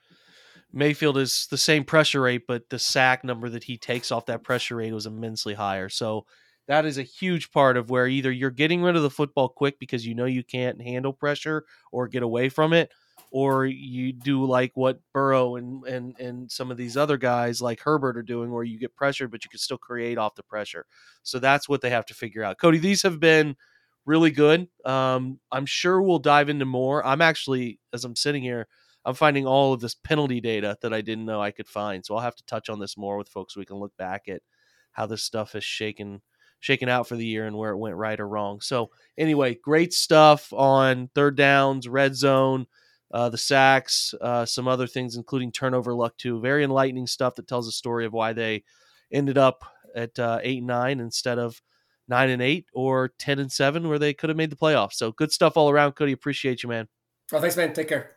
Mayfield 0.72 1.18
is 1.18 1.48
the 1.50 1.58
same 1.58 1.84
pressure 1.84 2.22
rate, 2.22 2.44
but 2.48 2.70
the 2.70 2.80
sack 2.80 3.24
number 3.24 3.50
that 3.50 3.64
he 3.64 3.78
takes 3.78 4.12
off 4.12 4.28
that 4.28 4.44
pressure 4.44 4.76
rate 4.76 4.94
was 4.94 5.06
immensely 5.06 5.56
higher. 5.56 5.90
So 5.90 6.26
that 6.68 6.86
is 6.86 6.98
a 6.98 7.04
huge 7.04 7.52
part 7.52 7.76
of 7.76 7.90
where 7.90 8.08
either 8.08 8.32
you're 8.32 8.50
getting 8.50 8.82
rid 8.82 8.96
of 8.96 9.02
the 9.02 9.10
football 9.10 9.50
quick 9.50 9.80
because 9.80 10.06
you 10.06 10.16
know 10.16 10.26
you 10.26 10.44
can't 10.44 10.82
handle 10.82 11.14
pressure 11.14 11.66
or 11.92 12.08
get 12.08 12.24
away 12.24 12.50
from 12.50 12.74
it, 12.74 12.92
or 13.34 13.66
you 13.66 14.14
do 14.14 14.46
like 14.46 14.72
what 14.76 15.00
Burrow 15.12 15.56
and 15.56 15.84
and 15.88 16.16
and 16.20 16.52
some 16.52 16.70
of 16.70 16.78
these 16.78 16.96
other 16.96 17.18
guys 17.18 17.64
like 17.64 17.82
Herbert 17.82 18.16
are 18.16 18.22
doing, 18.24 18.52
where 18.52 18.64
you 18.64 18.78
get 18.78 18.96
pressured 18.96 19.32
but 19.32 19.44
you 19.44 19.50
can 19.50 19.60
still 19.60 19.78
create 19.78 20.20
off 20.20 20.36
the 20.36 20.44
pressure. 20.44 20.86
So 21.24 21.40
that's 21.40 21.68
what 21.68 21.82
they 21.82 21.90
have 21.90 22.06
to 22.06 22.14
figure 22.14 22.44
out. 22.44 22.60
Cody, 22.60 22.78
these 22.78 23.02
have 23.02 23.20
been 23.20 23.58
really 24.06 24.30
good. 24.30 24.68
Um, 24.86 25.40
I'm 25.52 25.66
sure 25.66 26.00
we'll 26.00 26.20
dive 26.20 26.50
into 26.50 26.66
more. 26.66 27.04
I'm 27.04 27.22
actually, 27.22 27.80
as 27.92 28.06
I'm 28.06 28.16
sitting 28.16 28.44
here, 28.44 28.68
I'm 29.04 29.16
finding 29.16 29.48
all 29.48 29.74
of 29.74 29.82
this 29.82 29.96
penalty 29.96 30.40
data 30.40 30.78
that 30.82 30.94
I 30.94 31.02
didn't 31.02 31.26
know 31.26 31.42
I 31.42 31.52
could 31.52 31.68
find. 31.68 32.06
So 32.06 32.16
I'll 32.16 32.22
have 32.22 32.36
to 32.36 32.46
touch 32.46 32.70
on 32.70 32.80
this 32.80 32.98
more 32.98 33.18
with 33.18 33.30
folks. 33.30 33.56
So 33.56 33.60
we 33.60 33.66
can 33.66 33.78
look 33.78 33.98
back 33.98 34.28
at 34.28 34.44
how 34.92 35.08
this 35.08 35.24
stuff 35.24 35.54
has 35.54 35.64
shaken 35.64 36.22
shaken 36.60 36.88
out 36.88 37.08
for 37.08 37.16
the 37.16 37.26
year 37.26 37.46
and 37.48 37.58
where 37.58 37.72
it 37.72 37.78
went 37.78 37.96
right 37.96 38.20
or 38.20 38.28
wrong. 38.28 38.62
So 38.62 38.92
anyway, 39.18 39.56
great 39.56 39.92
stuff 39.92 40.54
on 40.54 41.10
third 41.16 41.36
downs, 41.36 41.90
red 41.90 42.16
zone, 42.16 42.68
uh, 43.14 43.30
the 43.30 43.38
sacks, 43.38 44.14
uh, 44.22 44.44
some 44.44 44.68
other 44.68 44.88
things, 44.88 45.16
including 45.16 45.52
turnover 45.52 45.94
luck 45.94 46.18
too. 46.18 46.42
Very 46.42 46.64
enlightening 46.64 47.08
stuff 47.08 47.36
that 47.36 47.48
tells 47.48 47.68
a 47.68 47.72
story 47.72 48.06
of 48.06 48.12
why 48.12 48.34
they 48.34 48.64
ended 49.12 49.38
up 49.38 49.64
at 49.96 50.18
uh, 50.18 50.40
eight 50.42 50.58
and 50.58 50.68
nine 50.68 51.00
instead 51.00 51.38
of 51.38 51.62
nine 52.08 52.30
and 52.30 52.42
eight 52.42 52.66
or 52.74 53.14
ten 53.20 53.38
and 53.38 53.52
seven, 53.52 53.88
where 53.88 54.00
they 54.00 54.14
could 54.14 54.30
have 54.30 54.38
made 54.38 54.50
the 54.50 54.56
playoffs. 54.56 54.94
So 54.94 55.12
good 55.12 55.32
stuff 55.32 55.56
all 55.56 55.70
around, 55.70 55.94
Cody. 55.94 56.12
Appreciate 56.12 56.64
you, 56.64 56.70
man. 56.70 56.88
Oh, 57.32 57.40
thanks, 57.40 57.56
man. 57.56 57.72
Take 57.72 57.90
care. 57.90 58.16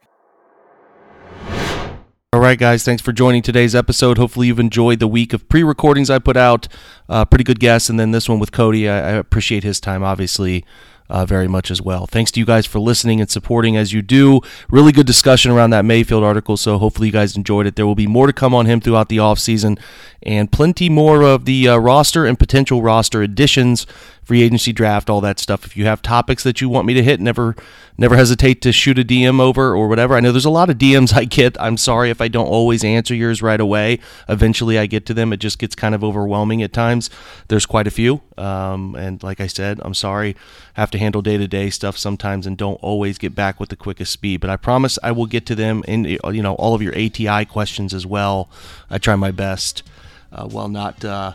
All 2.33 2.41
right, 2.41 2.59
guys, 2.59 2.85
thanks 2.85 3.03
for 3.03 3.13
joining 3.13 3.41
today's 3.41 3.75
episode. 3.75 4.19
Hopefully, 4.19 4.47
you've 4.47 4.59
enjoyed 4.59 4.99
the 4.99 5.09
week 5.09 5.33
of 5.33 5.49
pre 5.49 5.63
recordings 5.63 6.11
I 6.11 6.19
put 6.19 6.37
out. 6.37 6.69
Uh, 7.09 7.25
pretty 7.25 7.45
good 7.45 7.61
guests. 7.61 7.89
And 7.89 8.01
then 8.01 8.11
this 8.11 8.29
one 8.29 8.39
with 8.39 8.53
Cody. 8.53 8.89
I, 8.89 8.97
I 8.97 9.13
appreciate 9.13 9.63
his 9.63 9.79
time, 9.79 10.03
obviously. 10.03 10.65
Uh, 11.09 11.25
very 11.25 11.47
much 11.47 11.71
as 11.71 11.81
well. 11.81 12.07
Thanks 12.07 12.33
to 12.33 12.41
you 12.41 12.47
guys 12.47 12.67
for 12.67 12.81
listening 12.81 13.21
and 13.21 13.31
supporting 13.31 13.77
as 13.77 13.93
you 13.93 14.03
do. 14.03 14.41
Really 14.69 14.91
good 14.91 15.07
discussion 15.07 15.53
around 15.53 15.71
that 15.71 15.85
Mayfield 15.85 16.25
article, 16.25 16.57
so 16.57 16.79
hopefully 16.79 17.09
you 17.09 17.13
guys 17.13 17.37
enjoyed 17.37 17.67
it. 17.67 17.77
There 17.77 17.87
will 17.87 17.95
be 17.95 18.09
more 18.09 18.27
to 18.27 18.33
come 18.33 18.55
on 18.55 18.67
him 18.67 18.81
throughout 18.81 19.09
the 19.09 19.19
offseason 19.19 19.79
and 20.23 20.51
plenty 20.51 20.89
more 20.89 21.23
of 21.23 21.45
the 21.45 21.69
uh, 21.69 21.77
roster 21.77 22.27
and 22.27 22.39
potential 22.39 22.83
roster 22.83 23.23
additions 23.23 23.87
free 24.27 24.43
agency 24.43 24.73
draft, 24.73 25.09
all 25.09 25.21
that 25.21 25.39
stuff. 25.39 25.65
If 25.65 25.77
you 25.77 25.85
have 25.85 26.03
topics 26.03 26.43
that 26.43 26.61
you 26.61 26.69
want 26.69 26.85
me 26.85 26.95
to 26.95 27.03
hit, 27.03 27.21
never 27.21 27.55
never 27.97 28.17
hesitate 28.17 28.61
to 28.61 28.73
shoot 28.73 28.99
a 28.99 29.05
DM 29.05 29.41
over 29.41 29.73
or 29.73 29.89
whatever. 29.89 30.17
I 30.17 30.21
know 30.21 30.33
there's 30.33 30.45
a 30.45 30.51
lot 30.51 30.69
of 30.69 30.79
DMs 30.79 31.15
I 31.17 31.25
get. 31.25 31.57
I'm 31.61 31.77
sorry 31.77 32.11
if 32.11 32.21
I 32.21 32.27
don't 32.27 32.49
always 32.49 32.83
answer 32.83 33.15
yours 33.15 33.41
right 33.41 33.61
away. 33.61 34.01
Eventually 34.29 34.81
I 34.81 34.87
get 34.87 35.07
to 35.07 35.15
them. 35.15 35.33
It 35.33 35.37
just 35.37 35.61
gets 35.61 35.77
kind 35.77 35.95
of 35.95 36.03
overwhelming 36.03 36.61
at 36.61 36.73
times. 36.73 37.09
There's 37.47 37.67
quite 37.67 37.87
a 37.87 37.91
few. 37.93 38.21
Um, 38.37 38.97
and 38.97 39.23
like 39.23 39.41
I 39.41 39.47
said, 39.47 39.81
I'm 39.85 39.95
sorry. 39.95 40.35
I 40.77 40.81
have 40.81 40.91
to 40.91 40.99
handle 40.99 41.23
day 41.23 41.39
to 41.39 41.47
day 41.47 41.71
stuff 41.71 41.97
sometimes 41.97 42.49
and 42.49 42.59
don't 42.59 42.83
always 42.83 43.19
get 43.19 43.33
back 43.37 43.61
with 43.61 43.69
the 43.69 43.77
quickest 43.77 44.13
speed. 44.13 44.41
But 44.41 44.51
I 44.51 44.57
promise 44.57 44.99
I 45.05 45.13
will 45.13 45.27
get 45.27 45.47
to 45.47 45.55
them 45.55 45.85
and 45.87 46.05
you 46.05 46.43
know 46.43 46.55
all 46.57 46.75
of 46.75 46.83
your 46.83 46.99
ATI 46.99 47.45
questions 47.45 47.95
as 47.95 48.05
well. 48.05 48.51
I 48.91 48.99
try 48.99 49.15
my 49.15 49.31
best 49.31 49.85
uh, 50.33 50.49
while 50.49 50.69
not 50.69 51.05
uh, 51.05 51.35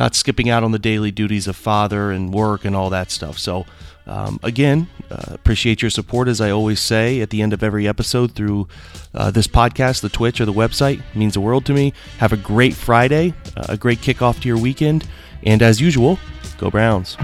not 0.00 0.14
skipping 0.14 0.48
out 0.48 0.64
on 0.64 0.72
the 0.72 0.78
daily 0.78 1.10
duties 1.10 1.46
of 1.46 1.54
father 1.54 2.10
and 2.10 2.32
work 2.32 2.64
and 2.64 2.74
all 2.74 2.88
that 2.88 3.10
stuff. 3.10 3.38
So, 3.38 3.66
um, 4.06 4.40
again, 4.42 4.88
uh, 5.10 5.34
appreciate 5.34 5.82
your 5.82 5.90
support, 5.90 6.26
as 6.26 6.40
I 6.40 6.50
always 6.50 6.80
say 6.80 7.20
at 7.20 7.28
the 7.28 7.42
end 7.42 7.52
of 7.52 7.62
every 7.62 7.86
episode 7.86 8.34
through 8.34 8.66
uh, 9.14 9.30
this 9.30 9.46
podcast, 9.46 10.00
the 10.00 10.08
Twitch, 10.08 10.40
or 10.40 10.46
the 10.46 10.54
website. 10.54 11.00
It 11.00 11.16
means 11.16 11.34
the 11.34 11.42
world 11.42 11.66
to 11.66 11.74
me. 11.74 11.92
Have 12.16 12.32
a 12.32 12.38
great 12.38 12.72
Friday, 12.72 13.34
uh, 13.58 13.66
a 13.68 13.76
great 13.76 13.98
kickoff 13.98 14.40
to 14.40 14.48
your 14.48 14.58
weekend, 14.58 15.06
and 15.42 15.60
as 15.60 15.82
usual, 15.82 16.18
go 16.56 16.70
Browns. 16.70 17.18